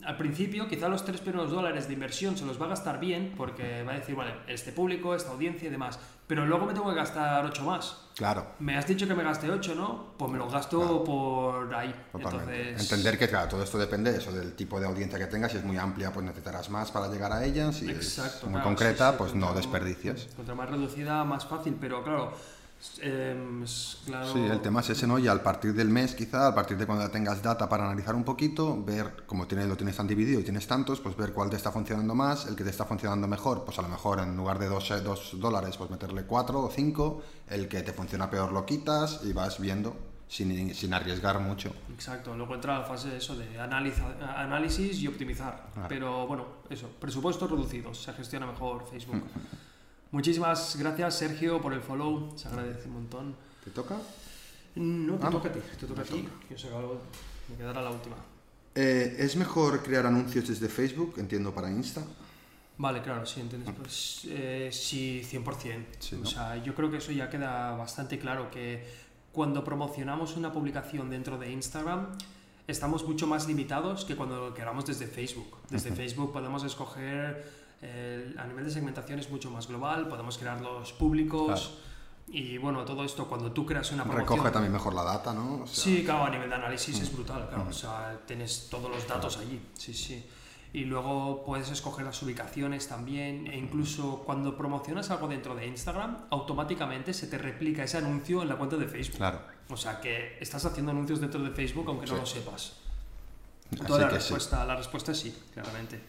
[0.05, 3.32] al principio quizá los tres primeros dólares de inversión se los va a gastar bien
[3.38, 6.90] porque va a decir, vale, este público, esta audiencia y demás, pero luego me tengo
[6.90, 8.01] que gastar 8 más.
[8.14, 10.14] Claro, Me has dicho que me gaste 8, ¿no?
[10.18, 11.05] Pues me los gasto Claro.
[11.05, 11.92] por ahí.
[12.12, 12.61] totalmente.
[12.70, 15.51] Entonces, Entender que, claro, todo esto depende eso del tipo de audiencia que tengas.
[15.53, 17.72] Si es muy amplia, pues necesitarás más para llegar a ella.
[17.72, 20.28] Si Exacto, es muy claro, concreta, sí, sí, pues no desperdicias.
[20.36, 22.32] Contra más reducida, más fácil, pero claro,
[23.01, 25.18] em, es claro Sí, el tema es ese, ¿no?
[25.18, 28.14] Y al partir del mes, quizá, a partir de cuando ya tengas data para analizar
[28.14, 31.51] un poquito, ver, como tienes, lo tienes tan dividido y tienes tantos, pues ver cuál
[31.51, 34.37] te está funcionando más, el que te está funcionando mejor, pues a lo mejor en
[34.37, 38.64] lugar de 2 dólares, pues meterle 4 o 5, el que te funciona peor lo
[38.66, 39.97] quitas y vas viendo
[40.28, 41.72] sin, sin arriesgar mucho.
[41.93, 45.68] Exacto, luego entra la fase de eso de analiza- análisis y optimizar.
[45.74, 45.89] Claro.
[45.89, 49.22] Pero bueno, eso, presupuestos reducidos, se gestiona mejor Facebook.
[50.18, 53.34] Muchísimas gracias Sergio por el follow, se agradece un montón.
[53.64, 53.96] ¿Te toca?
[54.76, 56.28] No, te Ah, toca a ti, te toca a ti.
[56.48, 57.00] Yo sé que algo-
[57.50, 58.14] me quedará la última.
[58.76, 62.00] Eh, ¿Es mejor crear anuncios desde Facebook, entiendo, para Insta?
[62.78, 63.74] Vale, claro, sí, entiendes.
[63.74, 65.84] Pues eh, sí, 100%.
[65.98, 66.26] Sí, O ¿no?
[66.26, 68.86] sea, yo creo que eso ya queda bastante claro, que
[69.32, 72.06] cuando promocionamos una publicación dentro de Instagram,
[72.68, 75.56] estamos mucho más limitados que cuando lo queramos desde Facebook.
[75.70, 80.92] Desde Facebook podemos escoger, a nivel de segmentación es mucho más global, podemos crear los
[80.92, 81.78] públicos
[82.26, 84.36] y bueno, todo esto cuando tú creas una promoción...
[84.38, 85.62] Recoge también mejor la data, ¿no?
[85.62, 87.66] O sea, Sí, claro, a nivel de análisis es brutal, claro.
[87.68, 89.60] O sea, tienes todos los datos allí.
[89.74, 90.24] Sí, sí.
[90.72, 93.46] Y luego puedes escoger las ubicaciones también.
[93.46, 98.48] E incluso cuando promocionas algo dentro de Instagram, automáticamente se te replica ese anuncio en
[98.48, 99.18] la cuenta de Facebook.
[99.18, 99.40] Claro.
[99.68, 102.20] O sea que estás haciendo anuncios dentro de Facebook aunque no Sí.
[102.20, 102.72] lo sepas.
[103.86, 104.14] Toda la sí.
[104.16, 106.00] respuesta, la respuesta es sí, claramente.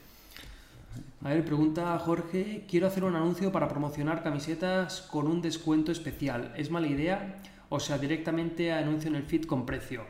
[1.24, 6.54] A ver, pregunta Jorge, quiero hacer un anuncio para promocionar camisetas con un descuento especial.
[6.56, 7.42] ¿Es mala idea?
[7.70, 10.04] O sea, directamente anuncio en el feed con precio.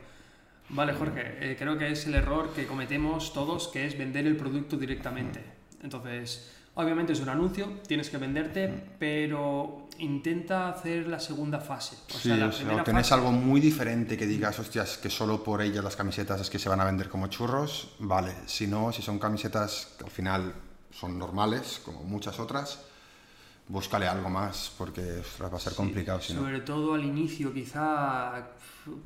[0.70, 1.22] Vale, Jorge,
[1.52, 5.42] eh, creo que es el error que cometemos todos, que es vender el producto directamente.
[5.84, 11.96] Entonces, obviamente es un anuncio, tienes que venderte, pero intenta hacer la segunda fase.
[12.10, 15.10] O Sí, sea, la o sea, tenés fase- algo muy diferente que digas, hostias, que
[15.10, 18.34] solo por ellas las camisetas es que se van a vender como churros, vale.
[18.48, 20.54] Si no, si son camisetas que al final
[20.98, 22.86] son normales, como muchas otras,
[23.68, 26.42] búscale algo más, porque ostras, va a ser complicado si no.
[26.42, 28.50] Sobre todo al inicio, quizá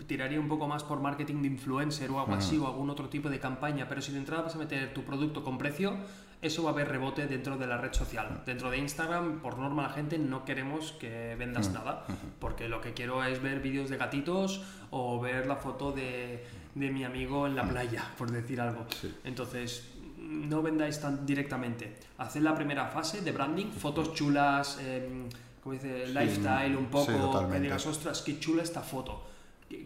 [0.06, 3.30] tiraría un poco más por marketing de influencer o algo así, o algún otro tipo
[3.30, 5.98] de campaña, pero si de entrada vas a meter tu producto con precio,
[6.42, 8.44] eso va a haber rebote dentro de la red social.
[8.46, 12.06] Dentro de Instagram, por norma, la gente no queremos que vendas nada,
[12.40, 14.62] porque lo que quiero es ver vídeos de gatitos
[14.92, 18.86] o ver la foto de, de mi amigo en la playa, por decir algo.
[19.02, 19.14] Sí.
[19.24, 19.90] Entonces,
[20.30, 21.98] no vendáis tan directamente.
[22.18, 25.28] Haced la primera fase de branding, fotos chulas, em,
[25.62, 27.62] como dice, lifestyle un sí, poco, que totalmente.
[27.62, 29.26] digas, ostras, qué chula esta foto.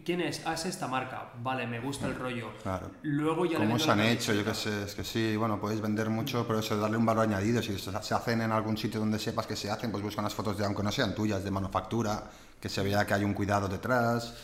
[0.04, 0.42] ¿Quién es?
[0.46, 1.30] Ah, es esta marca.
[1.42, 2.52] Vale, me gusta el rollo.
[2.62, 2.90] Claro.
[3.02, 4.32] Luego ya ¿Cómo se han hecho?
[4.32, 7.24] Yo qué sé, es que sí, bueno, podéis vender mucho, pero eso, darle un valor
[7.24, 7.60] añadido.
[7.60, 10.56] Si se hacen en algún sitio donde sepas que se hacen, pues busca unas fotos
[10.56, 14.34] de, aunque no sean tuyas, de manufactura, que se vea que hay un cuidado detrás.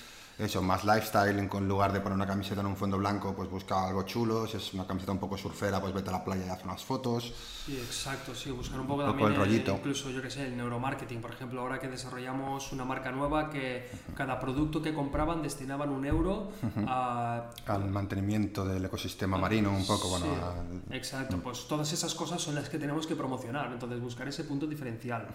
[0.41, 3.87] Eso, más lifestyle, en lugar de poner una camiseta en un fondo blanco, pues busca
[3.87, 4.47] algo chulo.
[4.47, 6.83] Si es una camiseta un poco surfera, pues vete a la playa y haz unas
[6.83, 7.31] fotos.
[7.67, 9.73] Sí, exacto, sí, buscar un poco Un poco también el rollito.
[9.73, 13.91] incluso yo que sé, el neuromarketing, por ejemplo, ahora que desarrollamos una marca nueva que
[14.17, 16.51] cada producto que compraban destinaban un euro
[16.87, 20.33] a Al mantenimiento del ecosistema marino, un poco, bueno, Sí,
[20.91, 21.41] al- exacto, Mm.
[21.41, 25.27] pues todas esas cosas son las que tenemos que promocionar, entonces buscar ese punto diferencial.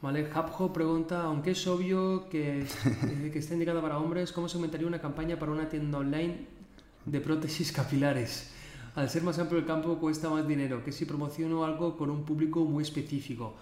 [0.00, 4.56] Vale, Hapjo pregunta, aunque es obvio que, eh, que está indicada para hombres, ¿cómo se
[4.56, 6.46] aumentaría una campaña para una tienda online
[7.04, 8.52] de prótesis capilares?
[8.94, 12.24] Al ser más amplio el campo cuesta más dinero que si promociono algo con un
[12.24, 13.56] público muy específico.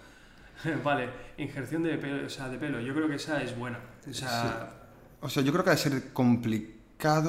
[0.83, 3.79] vale, injerción de pelo, o sea, de pelo, yo creo que esa es buena.
[4.07, 4.73] O sea,
[5.21, 6.76] O sea, yo creo que va a ser complicado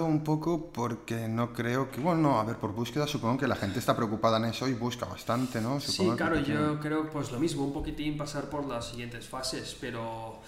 [0.07, 2.01] un poco porque no creo que...
[2.01, 4.73] Bueno, no, a ver, por búsqueda supongo que la gente está preocupada en eso y
[4.75, 5.79] busca bastante, ¿no?
[5.79, 8.89] Sí, Supongo que claro, porque- yo creo pues lo mismo, un poquitín pasar por las
[8.89, 10.41] siguientes fases, pero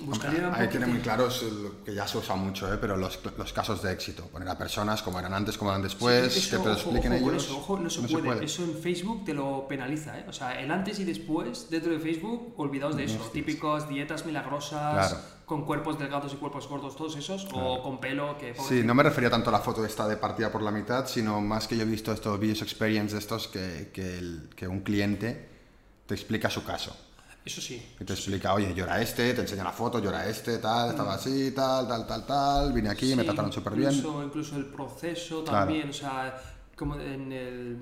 [0.00, 2.76] buscaría Hay que tener muy claros lo que ya se usa mucho, ¿eh?
[2.80, 4.24] pero los, los casos de éxito.
[4.26, 7.12] Poner a personas como eran antes, como eran después, Sí, eso, que te lo expliquen
[7.14, 7.44] ojo ellos.
[7.44, 8.44] eso, ojo, no se, puede.
[8.44, 10.24] Eso en Facebook te lo penaliza, ¿eh?
[10.28, 13.14] O sea, el antes y después dentro de Facebook, olvidaos de eso.
[13.14, 13.32] Hostias.
[13.32, 15.35] Típicos dietas milagrosas, Claro.
[15.46, 18.52] Con cuerpos delgados y cuerpos gordos, todos esos, o con pelo que...
[18.56, 21.40] Sí, no me refería tanto a la foto esta de partida por la mitad, sino
[21.40, 24.80] más que yo he visto estos videos experience de estos que, que, el- que un
[24.80, 25.48] cliente
[26.06, 26.96] te explica su caso.
[27.44, 27.94] Eso sí.
[28.00, 30.90] Y te explica, oye, yo era este, te enseña la foto, yo era este, tal,
[30.90, 33.92] estaba así, tal, tal, tal, tal, vine aquí, me Sí, trataron súper bien.
[33.92, 35.66] incluso, incluso el proceso Claro.
[35.66, 36.42] también, o sea,
[36.76, 37.78] como en el,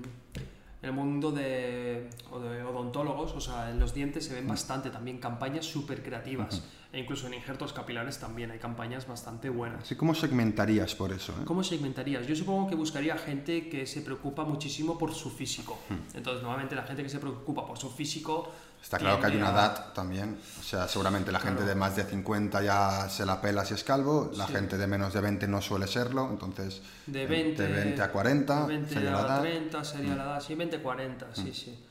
[0.85, 4.35] el mundo de, o de odontólogos, o sea, en los dientes se Mm.
[4.35, 6.63] ven bastante también campañas súper creativas.
[6.93, 9.93] E incluso en injertos capilares también hay campañas bastante buenas.
[9.97, 11.43] Como segmentarías por eso, ¿eh?
[11.43, 12.25] ¿Cómo segmentarías?
[12.25, 15.77] Yo supongo que buscaría gente que se preocupa muchísimo por su físico.
[16.13, 18.49] Entonces, normalmente la gente que se preocupa por su físico...
[18.85, 20.37] Está claro que hay una a- edad también.
[20.59, 21.69] O sea, seguramente la gente Claro.
[21.69, 24.53] de más de 50 ya se la pela si es calvo, la Sí.
[24.53, 28.11] gente de menos de 20 no suele serlo, entonces De eh, 20, de 20 a
[28.11, 29.39] 40 de 20 sería la a edad.
[29.39, 29.41] Mm.
[29.41, 31.83] 30 sería la edad, sí, 20 40, sí, sí.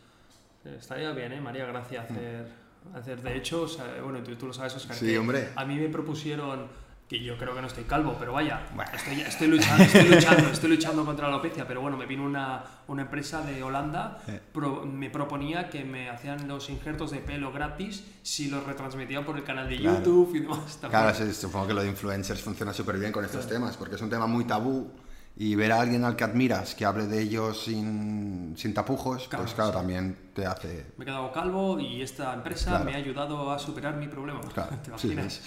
[0.64, 1.40] Eh, Estaría bien, ¿eh?
[1.40, 2.47] María, gracias hacer,
[2.95, 3.20] hacer.
[3.22, 5.01] De hecho, o sea, bueno, tú, tú lo sabes, Oscar, Mm.
[5.01, 5.49] Sí, hombre.
[5.57, 6.68] a mí me propusieron,
[7.09, 8.62] que yo creo que no estoy calvo, pero vaya,
[8.94, 12.64] estoy, estoy, luchando, estoy, luchando, estoy luchando contra la alopecia, pero bueno, me vino una,
[12.88, 18.05] una empresa de Holanda, pro- me proponía que me hacían los injertos de pelo gratis
[18.22, 19.98] si los retransmitían por el canal de Claro.
[19.98, 20.78] YouTube y demás.
[20.80, 23.96] ¿te Claro, sí, supongo que lo de influencers funciona súper bien con estos temas, porque
[23.96, 24.90] es un tema muy tabú
[25.37, 29.45] y ver a alguien al que admiras que hable de ellos sin, sin tapujos, Claro,
[29.45, 29.76] pues claro, sí.
[29.78, 30.87] también te hace...
[30.97, 32.85] Me he quedado calvo y esta empresa Claro.
[32.85, 34.41] me ha ayudado a superar mi problema.
[34.53, 35.41] Claro, ¿Te sí, imaginas?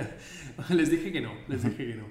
[0.70, 2.04] les dije que no, les dije que no.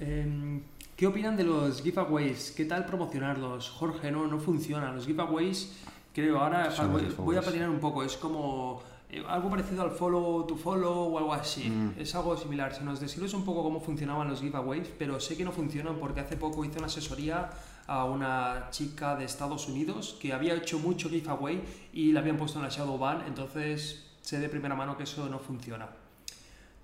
[0.00, 0.62] Em,
[0.96, 2.52] ¿Qué opinan de los giveaways?
[2.56, 3.70] ¿Qué tal promocionarlos?
[3.70, 4.96] Jorge, no, no funcionan.
[4.96, 5.76] Los giveaways,
[6.12, 6.70] creo, ahora
[7.18, 8.02] voy, a patinar un poco.
[8.02, 11.70] Es como eh, algo parecido al follow to follow o algo así.
[11.70, 11.94] Mm.
[11.98, 12.74] Es algo similar.
[12.74, 16.20] Si nos describes un poco cómo funcionaban los giveaways, pero sé que no funcionan porque
[16.20, 17.50] hace poco hice una asesoría
[17.86, 22.58] a una chica de Estados Unidos que había hecho mucho giveaway y la habían puesto
[22.58, 25.88] en la shadow ban, entonces sé de primera mano que eso no funciona.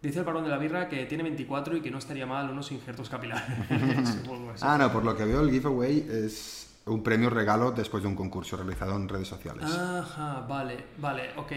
[0.00, 2.72] Dice el varón de la birra que tiene 24 y que no estaría mal unos
[2.72, 3.44] injertos capilares.
[4.62, 8.14] Ah, no, por lo que veo el giveaway es un premio regalo después de un
[8.14, 9.64] concurso realizado en redes sociales.
[9.64, 11.52] Ajá, vale, vale, ok.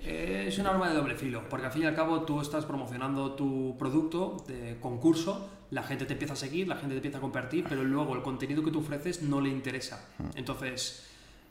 [0.00, 2.64] Eh, es un arma de doble filo, porque al fin y al cabo tú estás
[2.64, 7.18] promocionando tu producto de concurso, la gente te empieza a seguir, la gente te empieza
[7.18, 10.04] a compartir, pero luego el contenido que tú ofreces no le interesa.
[10.34, 11.04] Entonces,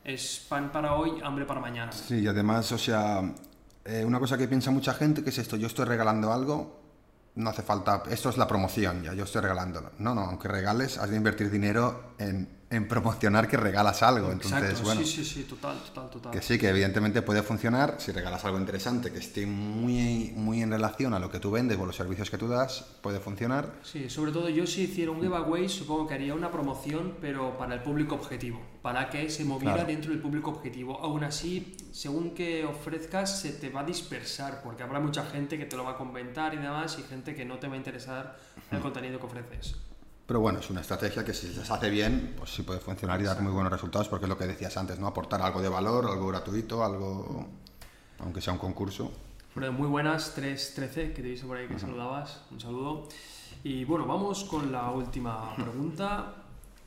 [0.04, 1.92] es pan para hoy, hambre para mañana.
[1.92, 3.22] Sí, y además, o sea,
[3.84, 6.80] eh, una cosa que piensa mucha gente que es esto, yo estoy regalando algo,
[7.36, 9.92] no hace falta, esto es la promoción, ya yo estoy regalándolo.
[9.98, 14.30] No, no, aunque regales, has de invertir dinero en, en promocionar que regalas algo.
[14.30, 16.32] Entonces, Exacto, bueno, sí, sí, sí, total, total, total.
[16.32, 20.70] que sí, que evidentemente puede funcionar si regalas algo interesante que esté muy, muy en
[20.70, 23.72] relación a lo que tú vendes o los servicios que tú das, puede funcionar.
[23.82, 27.74] Sí, sobre todo yo si hiciera un giveaway supongo que haría una promoción pero para
[27.74, 29.88] el público objetivo, para que se moviera Claro.
[29.88, 30.98] dentro del público objetivo.
[31.00, 35.64] Aún así, según que ofrezcas se te va a dispersar porque habrá mucha gente que
[35.64, 38.36] te lo va a comentar y demás y gente que no te va a interesar
[38.70, 39.76] el contenido que ofreces.
[40.28, 43.24] Pero bueno, es una estrategia que si se hace bien, pues sí puede funcionar y
[43.24, 45.06] dar muy buenos resultados, porque es lo que decías antes, ¿no?
[45.06, 47.48] Aportar algo de valor, algo gratuito, algo,
[48.18, 49.10] aunque sea un concurso.
[49.54, 53.08] Bueno, muy buenas, 313, que te he visto por ahí que saludabas, un saludo.
[53.64, 56.34] Y bueno, vamos con la última pregunta.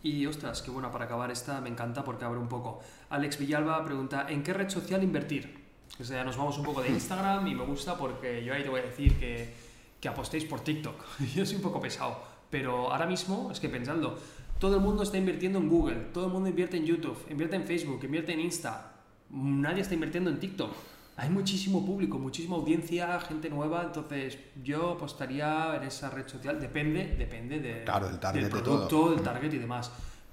[0.04, 2.82] Y ostras, qué buena para acabar esta, me encanta porque abre un poco.
[3.10, 5.66] Alex Villalba pregunta, ¿en qué red social invertir?
[6.00, 8.70] O sea, nos vamos un poco de Instagram y me gusta porque yo ahí te
[8.70, 9.52] voy a decir que,
[10.00, 11.20] que apostéis por TikTok.
[11.36, 14.18] Yo soy un poco pesado, pero ahora mismo, es que pensadlo,
[14.60, 17.64] todo el mundo está invirtiendo en Google, todo el mundo invierte en YouTube, invierte en
[17.64, 18.92] Facebook, invierte en Insta,
[19.32, 20.72] nadie está invirtiendo en TikTok.
[21.18, 26.60] Hay muchísimo público, muchísima audiencia, gente nueva, entonces yo apostaría en esa red social.
[26.60, 29.92] Depende, depende de, Claro, del target, del de producto, del target y demás.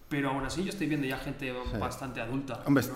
[0.08, 1.76] Pero aún así yo estoy viendo ya gente Sí.
[1.78, 2.62] bastante adulta.
[2.64, 2.94] Hombre, ¿no?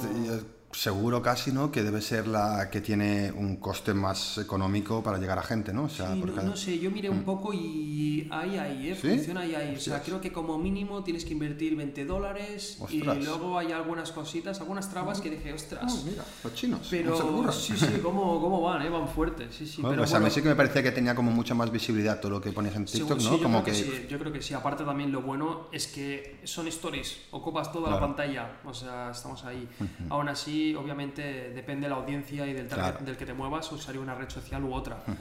[0.73, 1.71] Seguro casi, ¿no?
[1.71, 5.85] Que debe ser la que tiene un coste más económico para llegar a gente, ¿no?
[5.85, 7.25] O sea, sí, no, sé, yo miré un mm.
[7.25, 8.95] poco y ahí, ahí, ¿eh?
[8.95, 9.77] Funciona ahí, ahí.
[9.77, 14.13] O sea, creo que como mínimo tienes que invertir 20 dólares y luego hay algunas
[14.13, 15.93] cositas, algunas trabas que dije, ostras.
[15.93, 16.87] Oh, mira, los chinos.
[16.91, 18.89] Pero sí, sí, cómo, cómo van, ¿eh?
[18.89, 19.83] Van fuertes, sí, sí.
[19.83, 22.33] pero, pues a mí sí que me parecía que tenía como mucha más visibilidad todo
[22.33, 23.37] lo que ponías en TikTok, ¿no?
[23.37, 23.75] Yo como que...
[23.75, 24.55] sí, yo creo que sí.
[24.55, 29.45] Aparte también lo bueno es que son stories, ocupas toda la pantalla, o sea, estamos
[29.45, 29.69] ahí.
[30.09, 34.01] Aún así, obviamente depende de la audiencia y del target del que te muevas, usaría
[34.01, 35.03] una red social u otra.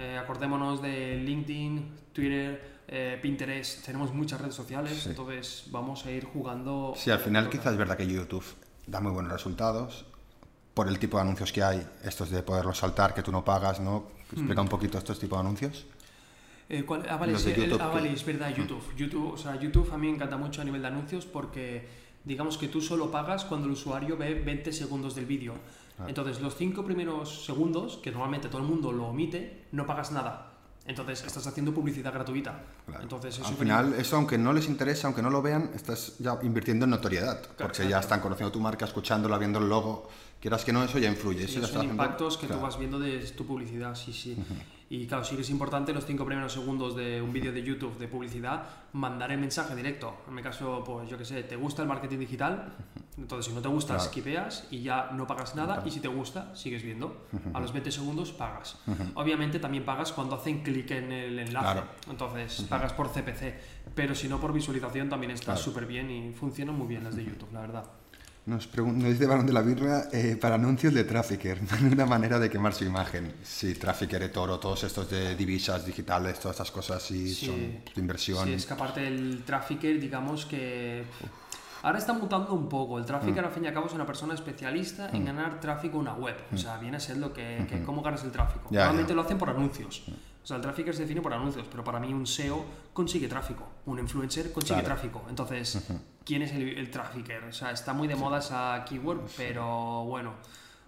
[0.00, 6.24] Eh, acordémonos de LinkedIn, Twitter, eh, Pinterest, tenemos muchas redes sociales, entonces vamos a ir
[6.24, 6.94] jugando.
[6.96, 8.44] Sí, al final quizás es verdad que YouTube
[8.86, 10.06] da muy buenos resultados
[10.72, 13.80] por el tipo de anuncios que hay, estos de poderlos saltar, que tú no pagas,
[13.80, 14.06] ¿no?
[14.30, 14.64] Explica mm.
[14.64, 15.86] un poquito estos tipos de anuncios.
[16.68, 18.94] Eh, ah, vale, YouTube, ah, vale, es verdad, YouTube.
[18.94, 19.32] YouTube.
[19.32, 21.88] O sea, YouTube a mí me encanta mucho a nivel de anuncios porque
[22.24, 25.54] digamos que tú solo pagas cuando el usuario ve 20 segundos del vídeo.
[26.06, 30.52] Entonces, los 5 primeros segundos, que normalmente todo el mundo lo omite, no pagas nada.
[30.86, 32.62] Entonces, estás haciendo publicidad gratuita.
[33.02, 36.84] Entonces, Al final, eso, aunque no les interesa, aunque no lo vean, estás ya invirtiendo
[36.84, 37.42] en notoriedad.
[37.58, 40.08] porque ya están conociendo tu marca, escuchándola, viendo el logo.
[40.40, 41.44] Quieras que no, eso ya influye.
[41.44, 44.36] Eso son impactos que tú vas viendo de tu publicidad, sí, sí.
[44.90, 47.98] Y claro, sí que es importante los cinco primeros segundos de un vídeo de YouTube
[47.98, 48.62] de publicidad
[48.94, 50.22] mandar el mensaje directo.
[50.26, 52.72] En mi caso, pues yo qué sé, ¿te gusta el marketing digital?
[53.18, 54.48] Entonces, si no te gusta, claro.
[54.70, 55.82] y ya no pagas nada.
[55.84, 57.26] Y si te gusta, sigues viendo.
[57.52, 58.78] A los 20 segundos pagas.
[59.14, 61.82] Obviamente también pagas cuando hacen clic en el enlace.
[62.08, 63.54] Entonces, pagas por CPC.
[63.94, 67.24] Pero si no por visualización, también está súper bien y funcionan muy bien las de
[67.24, 67.84] YouTube, la verdad.
[68.48, 71.60] Nos, dice Barón de la Birra, eh, para anuncios de Trafficker,
[71.92, 73.34] una manera de quemar su imagen.
[73.42, 77.56] Sí, Trafficker, Toro, todos estos de divisas digitales, todas estas cosas sí, son
[77.94, 78.46] de inversión.
[78.46, 81.04] Sí, es que aparte del Trafficker, digamos que...
[81.82, 82.98] Ahora está mutando un poco.
[82.98, 83.46] El Trafficker, mm.
[83.46, 85.26] al fin y al cabo, es una persona especialista en mm.
[85.26, 86.36] ganar tráfico a una web.
[86.50, 88.70] O sea, viene a ser lo que, cómo ganas el tráfico.
[88.70, 90.04] Normalmente lo hacen por anuncios.
[90.48, 93.68] O sea, el Trafficker se define por anuncios, pero para mí un SEO consigue tráfico.
[93.84, 95.26] Un influencer consigue tráfico.
[95.28, 95.78] Entonces
[96.24, 97.44] quién es el, el trafficker.
[97.44, 100.32] O sea, está muy de moda esa keyword, pero bueno,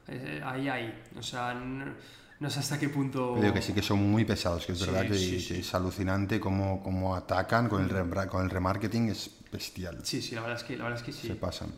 [0.08, 1.02] eh, ahí hay.
[1.14, 3.36] O sea, no, sé hasta qué punto...
[3.38, 7.14] Creo que sí que son muy pesados, que es verdad que, es alucinante cómo, cómo
[7.14, 9.98] atacan con el, con el remarketing, es bestial.
[10.04, 11.26] Sí, sí, la verdad es que, la verdad es que sí.
[11.26, 11.68] Se pasan.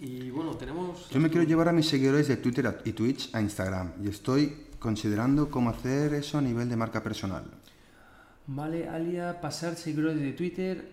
[0.00, 1.10] Y bueno, tenemos...
[1.10, 4.67] Yo me quiero llevar a mis seguidores de Twitter y Twitch a Instagram y estoy
[4.78, 7.44] considerando cómo hacer eso a nivel de marca personal.
[8.46, 10.92] Vale, Alia, pasar seguidores de Twitter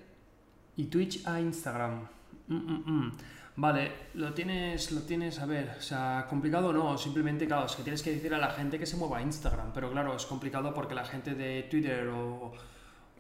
[0.76, 2.08] y Twitch a Instagram.
[2.48, 3.12] Mm, mm, mm.
[3.58, 7.84] Vale, lo tienes, lo tienes, a ver, o sea, complicado no, simplemente, claro, es que
[7.84, 10.74] tienes que decir a la gente que se mueva a Instagram, pero claro, es complicado
[10.74, 12.52] porque la gente de Twitter o...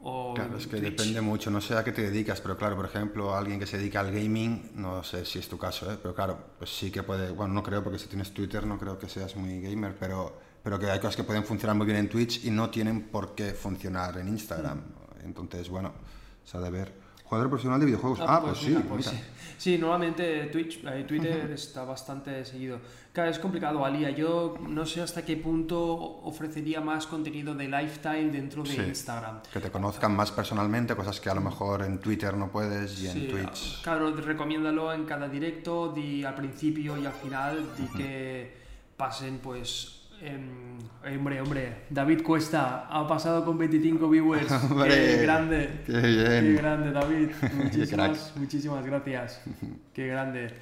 [0.01, 2.85] o claro, es que depende mucho, no sé a qué te dedicas, pero claro, por
[2.85, 5.97] ejemplo, alguien que se dedica al gaming, no sé si es tu caso, ¿eh?
[6.01, 8.99] pero claro, pues sí que puede, bueno, no creo porque si tienes Twitter no creo
[8.99, 12.09] que seas muy gamer, pero, pero que hay cosas que pueden funcionar muy bien en
[12.09, 14.81] Twitch y no tienen por qué funcionar en Instagram.
[15.23, 15.93] Entonces, bueno,
[16.43, 16.91] se ha de ver.
[17.23, 18.19] Jugador profesional de videojuegos.
[18.21, 19.19] Ah, ah pues, pues, sí, pues sí.
[19.59, 22.79] Sí, normalmente Twitch, Twitter está bastante seguido.
[23.13, 24.09] Claro, es complicado, Alía.
[24.09, 25.77] Yo no sé hasta qué punto
[26.23, 29.43] ofrecería más contenido de lifestyle dentro de Instagram.
[29.53, 33.07] Que te conozcan más personalmente, cosas que a lo mejor en Twitter no puedes y
[33.07, 33.83] en Twitch.
[33.83, 38.65] Claro, recomiéndalo en cada directo, di al principio y al final, di que
[38.97, 44.47] pasen pues eh, hombre, hombre, David Cuesta ha pasado con 25 viewers.
[44.87, 45.81] qué grande.
[45.85, 46.41] Qué bien.
[46.41, 47.29] Qué grande, David.
[47.53, 49.41] Muchísimas, muchísimas gracias.
[49.93, 50.53] Qué grande.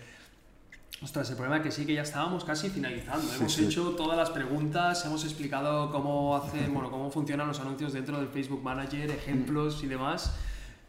[1.04, 3.34] Ostras, el problema es que sí que ya estábamos casi finalizando.
[3.34, 8.18] hemos hecho todas las preguntas, hemos explicado cómo hace, bueno, cómo funcionan los anuncios dentro
[8.18, 10.34] del Facebook Manager, ejemplos y demás.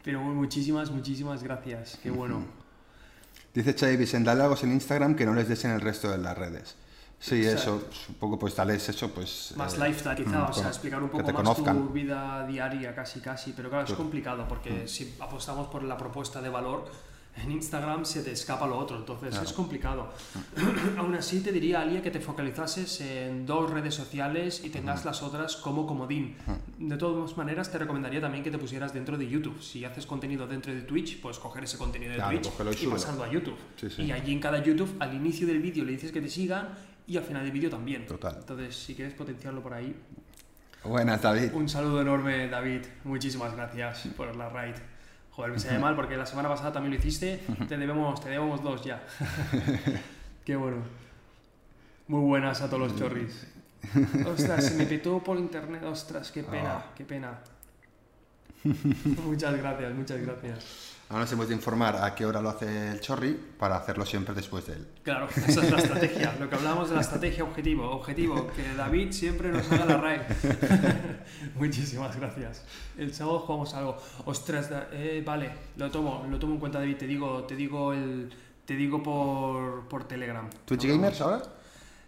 [0.03, 1.99] Pero muchísimas, muchísimas gracias.
[2.01, 2.45] Qué bueno.
[3.53, 6.37] Dice Chavis, en diálogos en Instagram que no les des en el resto de las
[6.37, 6.77] redes.
[7.19, 9.53] Sí, eso, un poco pues tal es eso, pues...
[9.55, 13.19] Más eh, lifestyle quizá, mm, o sea, explicar un poco más tu vida diaria casi
[13.19, 14.87] casi, pero claro, es complicado porque mm.
[14.87, 16.85] si apostamos por la propuesta de valor,
[17.37, 20.09] en Instagram se te escapa lo otro, entonces es complicado.
[20.55, 20.97] Mm.
[20.99, 25.21] Aún así te diría, Alia, que te focalizases en dos redes sociales y tengas las
[25.21, 26.35] otras como comodín.
[26.77, 29.61] De todas maneras, te recomendaría también que te pusieras dentro de YouTube.
[29.61, 33.31] Si haces contenido dentro de Twitch, puedes coger ese contenido de Twitch y pasarlo a
[33.31, 33.57] YouTube.
[33.97, 36.69] Y allí en cada YouTube, al inicio del vídeo le dices que te sigan
[37.07, 38.05] y al final del vídeo también.
[38.05, 38.35] Total.
[38.39, 39.95] Entonces, si quieres potenciarlo por ahí.
[40.83, 41.53] Buenas, David.
[41.53, 42.81] Un saludo enorme, David.
[43.03, 44.75] Muchísimas gracias por la raid.
[45.31, 47.41] Joder, me sale mal porque la semana pasada también lo hiciste.
[47.67, 49.03] Te debemos, te debemos dos ya.
[50.45, 50.77] Qué bueno.
[52.07, 53.47] Muy buenas a todos los chorris.
[54.25, 55.83] Ostras, se me petó por internet.
[55.83, 56.91] Ostras, qué pena, ah.
[56.95, 57.39] qué pena.
[59.23, 60.94] muchas gracias, muchas gracias.
[61.07, 64.33] Ahora nos hemos de informar a qué hora lo hace el chorri para hacerlo siempre
[64.33, 64.87] después de él.
[65.03, 66.35] Claro, esa es la estrategia.
[66.39, 67.91] Lo que hablábamos de la estrategia objetivo.
[67.91, 70.21] Objetivo, que David siempre nos haga la RAE.
[71.55, 72.63] Muchísimas gracias.
[72.97, 73.97] El sábado jugamos algo.
[74.25, 76.97] Ostras, eh, vale, lo tomo, lo tomo en cuenta, David.
[76.97, 78.33] Te digo, te digo el,
[78.65, 80.49] te digo por, por Telegram.
[80.65, 81.43] ¿Twitch Gamers ahora?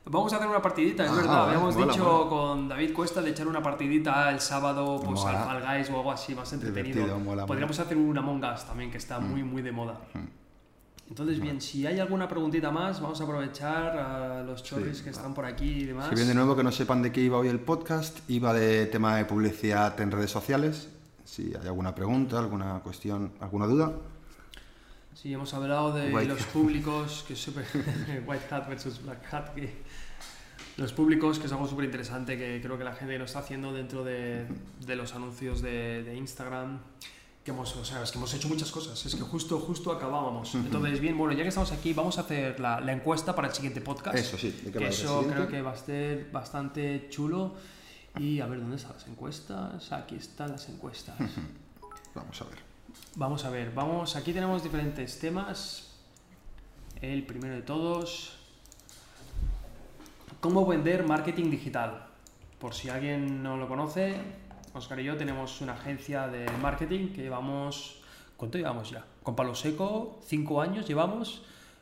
[0.10, 1.30] Vamos a hacer una partidita, es Ah, verdad.
[1.40, 2.30] vale, Habíamos mola, dicho mola.
[2.30, 5.36] con David Cuesta de echar una partidita el sábado pues, al.
[5.36, 7.20] Fall Guys o algo así más entretenido.
[7.20, 7.46] Mm.
[7.46, 10.00] Podríamos hacer un Among Us también, que está muy, muy de moda.
[11.10, 15.10] Entonces, bien, si hay alguna preguntita más, vamos a aprovechar a los chorris Sí, que
[15.12, 16.10] están por aquí y demás.
[16.10, 18.88] Si bien de nuevo que no sepan de qué iba hoy el podcast, iba de
[18.88, 20.90] tema de publicidad en redes sociales.
[21.24, 23.92] Si hay alguna pregunta, alguna cuestión, alguna duda,
[25.14, 27.66] Sí, hemos hablado de White los públicos, que es súper...
[28.28, 29.82] White Hat versus Black Hat, que...
[30.78, 33.74] Los públicos, que es algo súper interesante que creo que la gente lo está haciendo
[33.74, 34.46] dentro de,
[34.86, 36.80] de los anuncios de, de Instagram.
[37.44, 40.54] Que hemos, o sea, es que hemos hecho muchas cosas, es que justo, justo acabábamos.
[40.54, 43.54] Entonces, bien, bueno, ya que estamos aquí, vamos a hacer la, la encuesta para el
[43.54, 44.18] siguiente podcast.
[44.18, 47.56] Eso sí, ¿de qué que el eso creo que va a ser bastante chulo.
[48.20, 49.92] Y a ver, ¿dónde están las encuestas?
[49.94, 51.16] Aquí están las encuestas.
[52.14, 52.58] vamos a ver.
[53.16, 55.96] Vamos a ver, vamos, aquí tenemos diferentes temas.
[57.02, 58.37] El primero de todos.
[60.40, 62.06] ¿Cómo vender marketing digital?
[62.60, 64.16] Por si alguien no lo conoce,
[64.74, 68.02] Oscar y yo tenemos una agencia de marketing que llevamos...
[68.36, 69.04] ¿Cuánto llevamos ya?
[69.24, 71.42] Con Palo Seco, cinco años llevamos,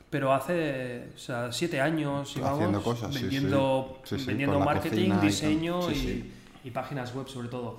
[0.09, 4.17] pero hace o sea, siete años llevamos Haciendo cosas, sí, vendiendo, sí.
[4.19, 6.31] Sí, marketing, y diseño y,
[6.63, 7.77] y páginas web sobre todo.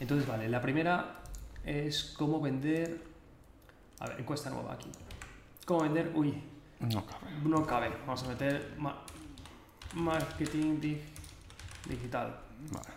[0.00, 1.20] Entonces, vale, la primera
[1.64, 3.00] es cómo vender...
[4.00, 4.90] A ver, encuesta nueva aquí.
[5.64, 6.10] ¿Cómo vender?
[6.14, 6.34] Uy,
[6.80, 7.26] No cabe.
[7.44, 7.90] no cabe.
[8.06, 8.74] Vamos a meter
[9.96, 11.00] marketing di-
[11.88, 12.36] digital.
[12.70, 12.96] Vale.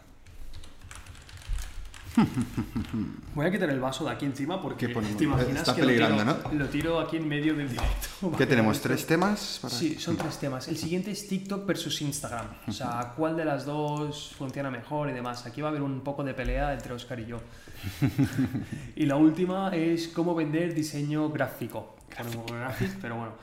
[3.35, 6.07] Voy a quitar el vaso de aquí encima porque te imaginas Está que lo tiro,
[6.07, 8.31] peligrando, lo tiro aquí en medio del directo.
[8.37, 8.81] ¿Qué tenemos?
[8.81, 9.59] ¿Tres temas?
[9.61, 9.73] Para...
[9.73, 10.67] Sí, son tres temas.
[10.67, 12.47] El siguiente es TikTok versus Instagram.
[12.67, 15.45] O sea, cuál de las dos funciona mejor y demás.
[15.45, 17.37] Aquí va a haber un poco de pelea entre Oscar y yo.
[18.95, 21.95] y la última es cómo vender diseño gráfico.
[22.47, 23.33] Graphic, pero bueno.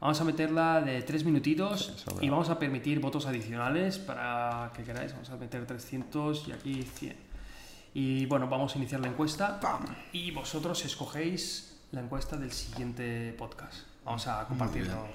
[0.00, 4.84] Vamos a meterla de tres minutitos Sí, y vamos a permitir votos adicionales para que
[4.84, 5.12] queráis.
[5.12, 7.16] Vamos a meter 300 y aquí 100.
[7.94, 9.58] Y bueno, vamos a iniciar la encuesta
[10.12, 13.86] y vosotros escogéis la encuesta del siguiente podcast.
[14.04, 15.06] Vamos a compartirlo.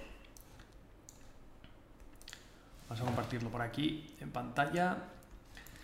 [2.90, 4.98] Vamos a compartirlo por aquí en pantalla.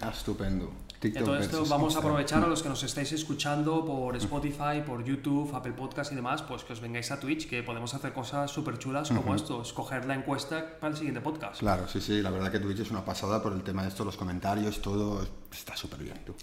[0.02, 0.74] Ah, estupendo.
[1.00, 5.04] TikTok todo esto vamos a aprovechar a los que nos estáis escuchando por Spotify, por
[5.04, 8.50] YouTube, Apple Podcast y demás, pues que os vengáis a Twitch, que podemos hacer cosas
[8.50, 11.60] súper chulas como esto, escoger la encuesta para el siguiente podcast.
[11.60, 14.04] Claro, sí, sí, la verdad que Twitch es una pasada por el tema de esto,
[14.04, 16.20] los comentarios, todo está súper bien.
[16.26, 16.34] tú.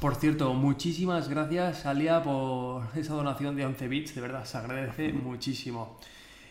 [0.00, 5.12] Por cierto, muchísimas gracias, Alia, por esa donación de 11 bits, de verdad, se agradece
[5.12, 5.98] muchísimo.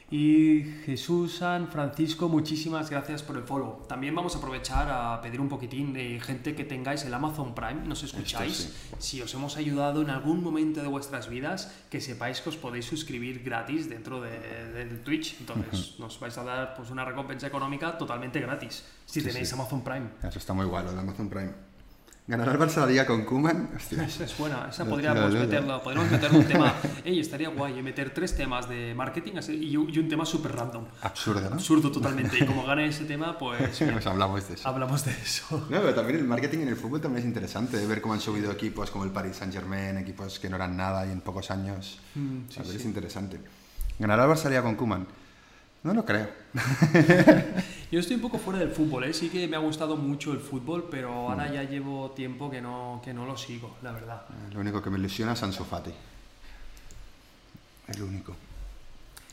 [0.10, 3.84] Y Jesús San Francisco, muchísimas gracias por el follow.
[3.90, 7.86] También vamos a aprovechar a pedir un poquitín de gente que tengáis el Amazon Prime,
[7.86, 8.74] nos escucháis.
[9.00, 12.86] Si os hemos ayudado en algún momento de vuestras vidas, que sepáis que os podéis
[12.86, 14.40] suscribir gratis dentro de,
[14.74, 15.42] del Twitch.
[15.42, 19.56] Entonces, nos vais a dar pues, una recompensa económica totalmente gratis si Sí, tenéis sí.
[19.56, 20.08] Amazon Prime.
[20.24, 21.67] Eso está muy guay, lo de Amazon Prime.
[22.28, 23.22] ¿Ganará el Barça la Liga con?
[23.74, 24.04] Hostia.
[24.04, 26.74] Esa es buena, esa podríamos meterla, podríamos meter un tema,
[27.06, 30.26] ey, estaría guay, eh, meter tres temas de marketing así, y, un- y un tema
[30.26, 31.56] súper random, Absurdo, ¿no?
[31.56, 34.68] absurdo totalmente, y como gane ese tema, pues Pues hablamos de eso.
[34.68, 35.68] hablamos de eso.
[35.70, 38.52] No, pero también el marketing en el fútbol también es interesante, ver cómo han subido
[38.52, 42.00] equipos como el Paris Saint Germain, equipos que no eran nada y en pocos años.
[42.16, 43.40] Mm, sí, a ver, es interesante.
[44.00, 45.08] ¿Ganará el Barça la Liga con Koeman?
[45.84, 46.28] No lo creo.
[47.92, 49.14] Yo estoy un poco fuera del fútbol, ¿eh?
[49.14, 51.32] sí que me ha gustado mucho el fútbol, pero Mm.
[51.32, 54.24] ahora ya llevo tiempo que no, que no lo sigo, la verdad.
[54.30, 55.92] Eh, Lo único que me ilusiona es Ansu Fati.
[57.88, 58.36] El único.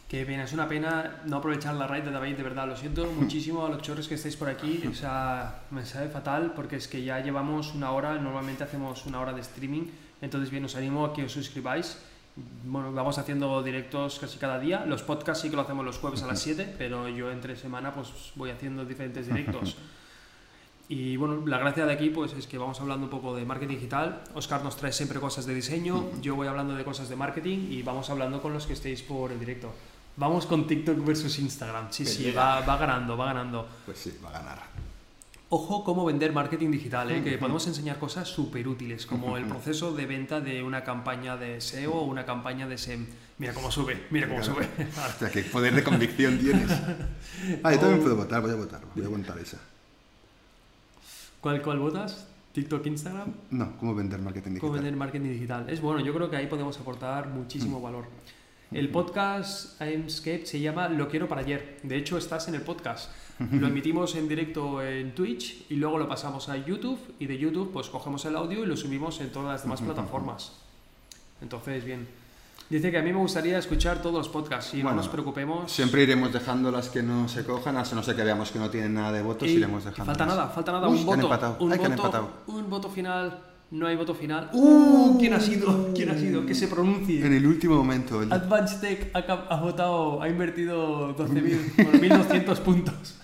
[0.08, 2.68] Que bien, es una pena no aprovechar la raid de David, de verdad.
[2.68, 4.84] Lo siento muchísimo a los chorros que estáis por aquí.
[4.88, 9.18] O sea, me sabe fatal porque es que ya llevamos una hora, normalmente hacemos una
[9.20, 9.86] hora de streaming.
[10.20, 11.98] Entonces, bien, os animo a que os suscribáis.
[12.36, 14.84] Bueno, vamos haciendo directos casi cada día.
[14.86, 17.94] Los podcasts sí que lo hacemos los jueves a las 7, pero yo entre semana
[17.94, 19.76] pues voy haciendo diferentes directos.
[20.88, 23.76] Y bueno, la gracia de aquí pues es que vamos hablando un poco de marketing
[23.76, 24.22] digital.
[24.34, 27.82] Oscar nos trae siempre cosas de diseño, yo voy hablando de cosas de marketing y
[27.82, 29.72] vamos hablando con los que estéis por el directo.
[30.16, 31.86] Vamos con TikTok versus Instagram.
[31.90, 33.66] Sí, sí, va, va ganando, va ganando.
[33.86, 34.83] Pues sí, va a ganar.
[35.56, 37.22] Ojo cómo vender marketing digital, ¿eh?
[37.22, 41.60] que podemos enseñar cosas súper útiles, como el proceso de venta de una campaña de
[41.60, 43.06] SEO o una campaña de SEM.
[43.38, 44.68] Mira cómo sube, mira cómo sube.
[45.06, 46.68] Hostia, qué poder de convicción tienes.
[47.62, 48.80] Ah, yo también puedo votar, voy a votar.
[48.96, 49.58] Voy a votar esa.
[51.40, 52.26] ¿Cuál, cuál votas?
[52.52, 53.32] TikTok, Instagram.
[53.50, 54.60] No, cómo vender marketing digital.
[54.60, 55.70] Cómo vender marketing digital.
[55.70, 58.06] Es bueno, yo creo que ahí podemos aportar muchísimo valor.
[58.74, 61.78] El podcast Amescape se llama Lo quiero para ayer.
[61.84, 63.08] De hecho, estás en el podcast.
[63.52, 67.70] Lo emitimos en directo en Twitch y luego lo pasamos a YouTube y de YouTube
[67.72, 70.54] pues cogemos el audio y lo subimos en todas las demás plataformas.
[71.40, 72.08] Entonces, bien.
[72.68, 75.70] Dice que a mí me gustaría escuchar todos los podcasts y no nos preocupemos.
[75.70, 78.70] Siempre iremos dejando las que no se cojan, hasta no sé que veamos que no
[78.70, 80.06] tienen nada de votos, Y iremos dejando.
[80.06, 81.56] falta nada, falta nada, Uy, un voto.
[81.60, 83.38] Un voto, un voto final,
[83.74, 84.50] no hay voto final.
[84.52, 85.16] ¡Uh!
[85.18, 85.92] ¿Quién ha sido?
[85.94, 86.46] ¿Quién ha sido?
[86.46, 87.26] Que se pronuncie.
[87.26, 88.22] En el último momento.
[88.22, 91.58] el- Advanced Tech ha, ha votado, ha invertido 12.000,
[91.98, 93.16] bueno, 1.200 puntos.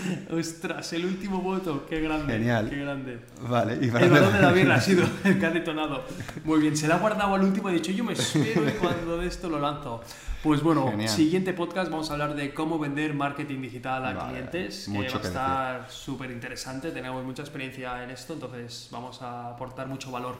[0.30, 2.32] Ostras, el último voto, qué grande.
[2.32, 2.70] Genial.
[2.70, 3.20] Qué grande.
[3.48, 6.04] Vale, y El balón de la birra ha sido el que ha detonado.
[6.44, 9.18] Muy bien, se le ha guardado al último ha dicho, yo me espero y cuando
[9.18, 10.02] de esto lo lanzo.
[10.42, 11.08] Pues bueno, Genial.
[11.08, 15.14] siguiente podcast vamos a hablar de cómo vender marketing digital a Vale, clientes, que mucho
[15.14, 19.88] va a que estar súper interesante, tenemos mucha experiencia en esto, entonces vamos a aportar
[19.88, 20.36] mucho valor.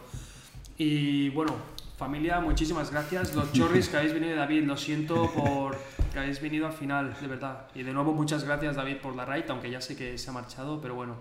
[0.79, 1.57] Y bueno,
[1.97, 3.35] familia, muchísimas gracias.
[3.35, 5.79] Los chorris que habéis venido, David, lo siento por
[6.13, 7.67] que habéis venido al final, de verdad.
[7.75, 10.33] Y de nuevo, muchas gracias, David, por la raid, aunque ya sé que se ha
[10.33, 11.17] marchado, pero bueno.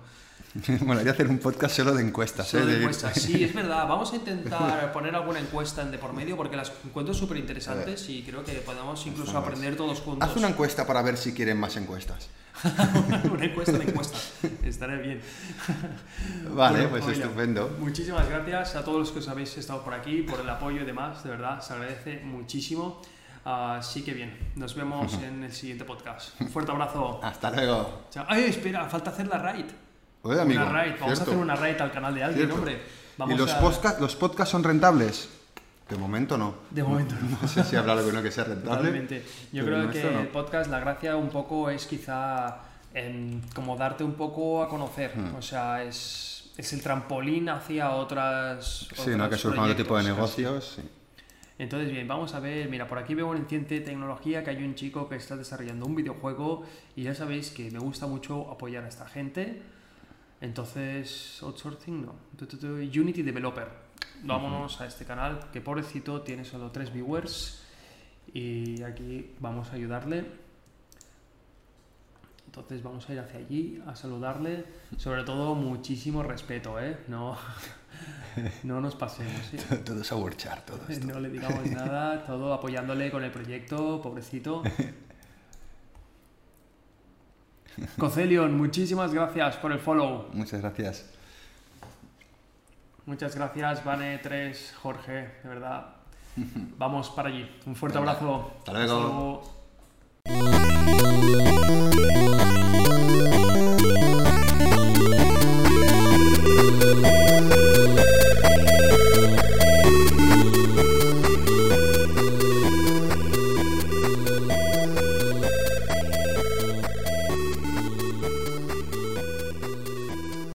[0.85, 2.47] Molaría hacer un podcast solo de encuestas.
[2.47, 2.73] Solo ¿eh?
[2.73, 3.13] de encuestas.
[3.13, 3.87] Sí, es verdad.
[3.87, 8.09] Vamos a intentar poner alguna encuesta en de por medio porque las encuentro súper interesantes
[8.09, 10.29] y creo que podemos incluso aprender todos juntos.
[10.29, 12.29] Haz una encuesta para ver si quieren más encuestas.
[13.31, 14.33] una encuesta de encuestas.
[14.63, 15.21] Estaré bien.
[16.51, 17.75] Vale, Bueno, pues estupendo.
[17.79, 20.85] Muchísimas gracias a todos los que os habéis estado por aquí, por el apoyo y
[20.85, 21.23] demás.
[21.23, 23.01] De verdad, se agradece muchísimo.
[23.43, 26.39] Así que bien, nos vemos en el siguiente podcast.
[26.39, 27.19] Un fuerte abrazo.
[27.21, 28.07] Hasta luego.
[28.09, 28.25] Chao.
[28.27, 29.65] Ay, espera, falta hacer la raid.
[30.25, 30.63] Oye, amigo.
[30.63, 30.93] una raid.
[30.99, 31.31] Vamos a cierto.
[31.31, 32.55] hacer una raid al canal de alguien, Cierto.
[32.55, 32.81] hombre.
[33.17, 33.59] Vamos ¿Y los, a...
[33.59, 35.29] podcast, los podcasts son rentables?
[35.87, 36.55] De momento no.
[36.71, 37.37] De momento no.
[37.41, 38.77] No sé si habrá alguno que sea rentable.
[38.77, 39.23] Totalmente.
[39.51, 40.19] Yo creo que no.
[40.21, 42.57] el podcast, la gracia un poco es quizá
[42.95, 45.11] en como darte un poco a conocer.
[45.15, 45.35] Hmm.
[45.35, 48.87] O sea, es, es el trampolín hacia otras.
[48.95, 49.29] Sí, ¿no?
[49.29, 50.73] Que surjan otro tipo de negocios.
[50.77, 50.89] sí.
[51.57, 52.67] Entonces, bien, vamos a ver.
[52.67, 55.95] Mira, por aquí veo en Ciente Tecnología que hay un chico que está desarrollando un
[55.95, 56.63] videojuego
[56.97, 59.61] y ya sabéis que me gusta mucho apoyar a esta gente.
[60.41, 62.15] Entonces, outsourcing no.
[62.69, 63.67] Unity Developer.
[64.23, 67.63] Vámonos a este canal que pobrecito tiene solo tres viewers
[68.33, 70.25] y aquí vamos a ayudarle.
[72.47, 74.65] Entonces vamos a ir hacia allí a saludarle.
[74.97, 76.97] Sobre todo muchísimo respeto, ¿eh?
[77.07, 77.37] No,
[78.63, 79.41] no nos pasemos.
[79.51, 79.57] ¿sí?
[79.83, 81.07] Todo es a todo esto.
[81.07, 84.63] No le digamos nada, todo apoyándole con el proyecto, pobrecito.
[87.97, 90.27] Cocelion, muchísimas gracias por el follow.
[90.33, 91.05] Muchas gracias.
[93.05, 95.13] Muchas gracias, Vane3, Jorge,
[95.43, 95.87] de verdad.
[96.77, 97.49] Vamos para allí.
[97.65, 98.51] Un fuerte Venga, abrazo.
[98.59, 99.43] hasta luego.
[100.25, 102.24] luego.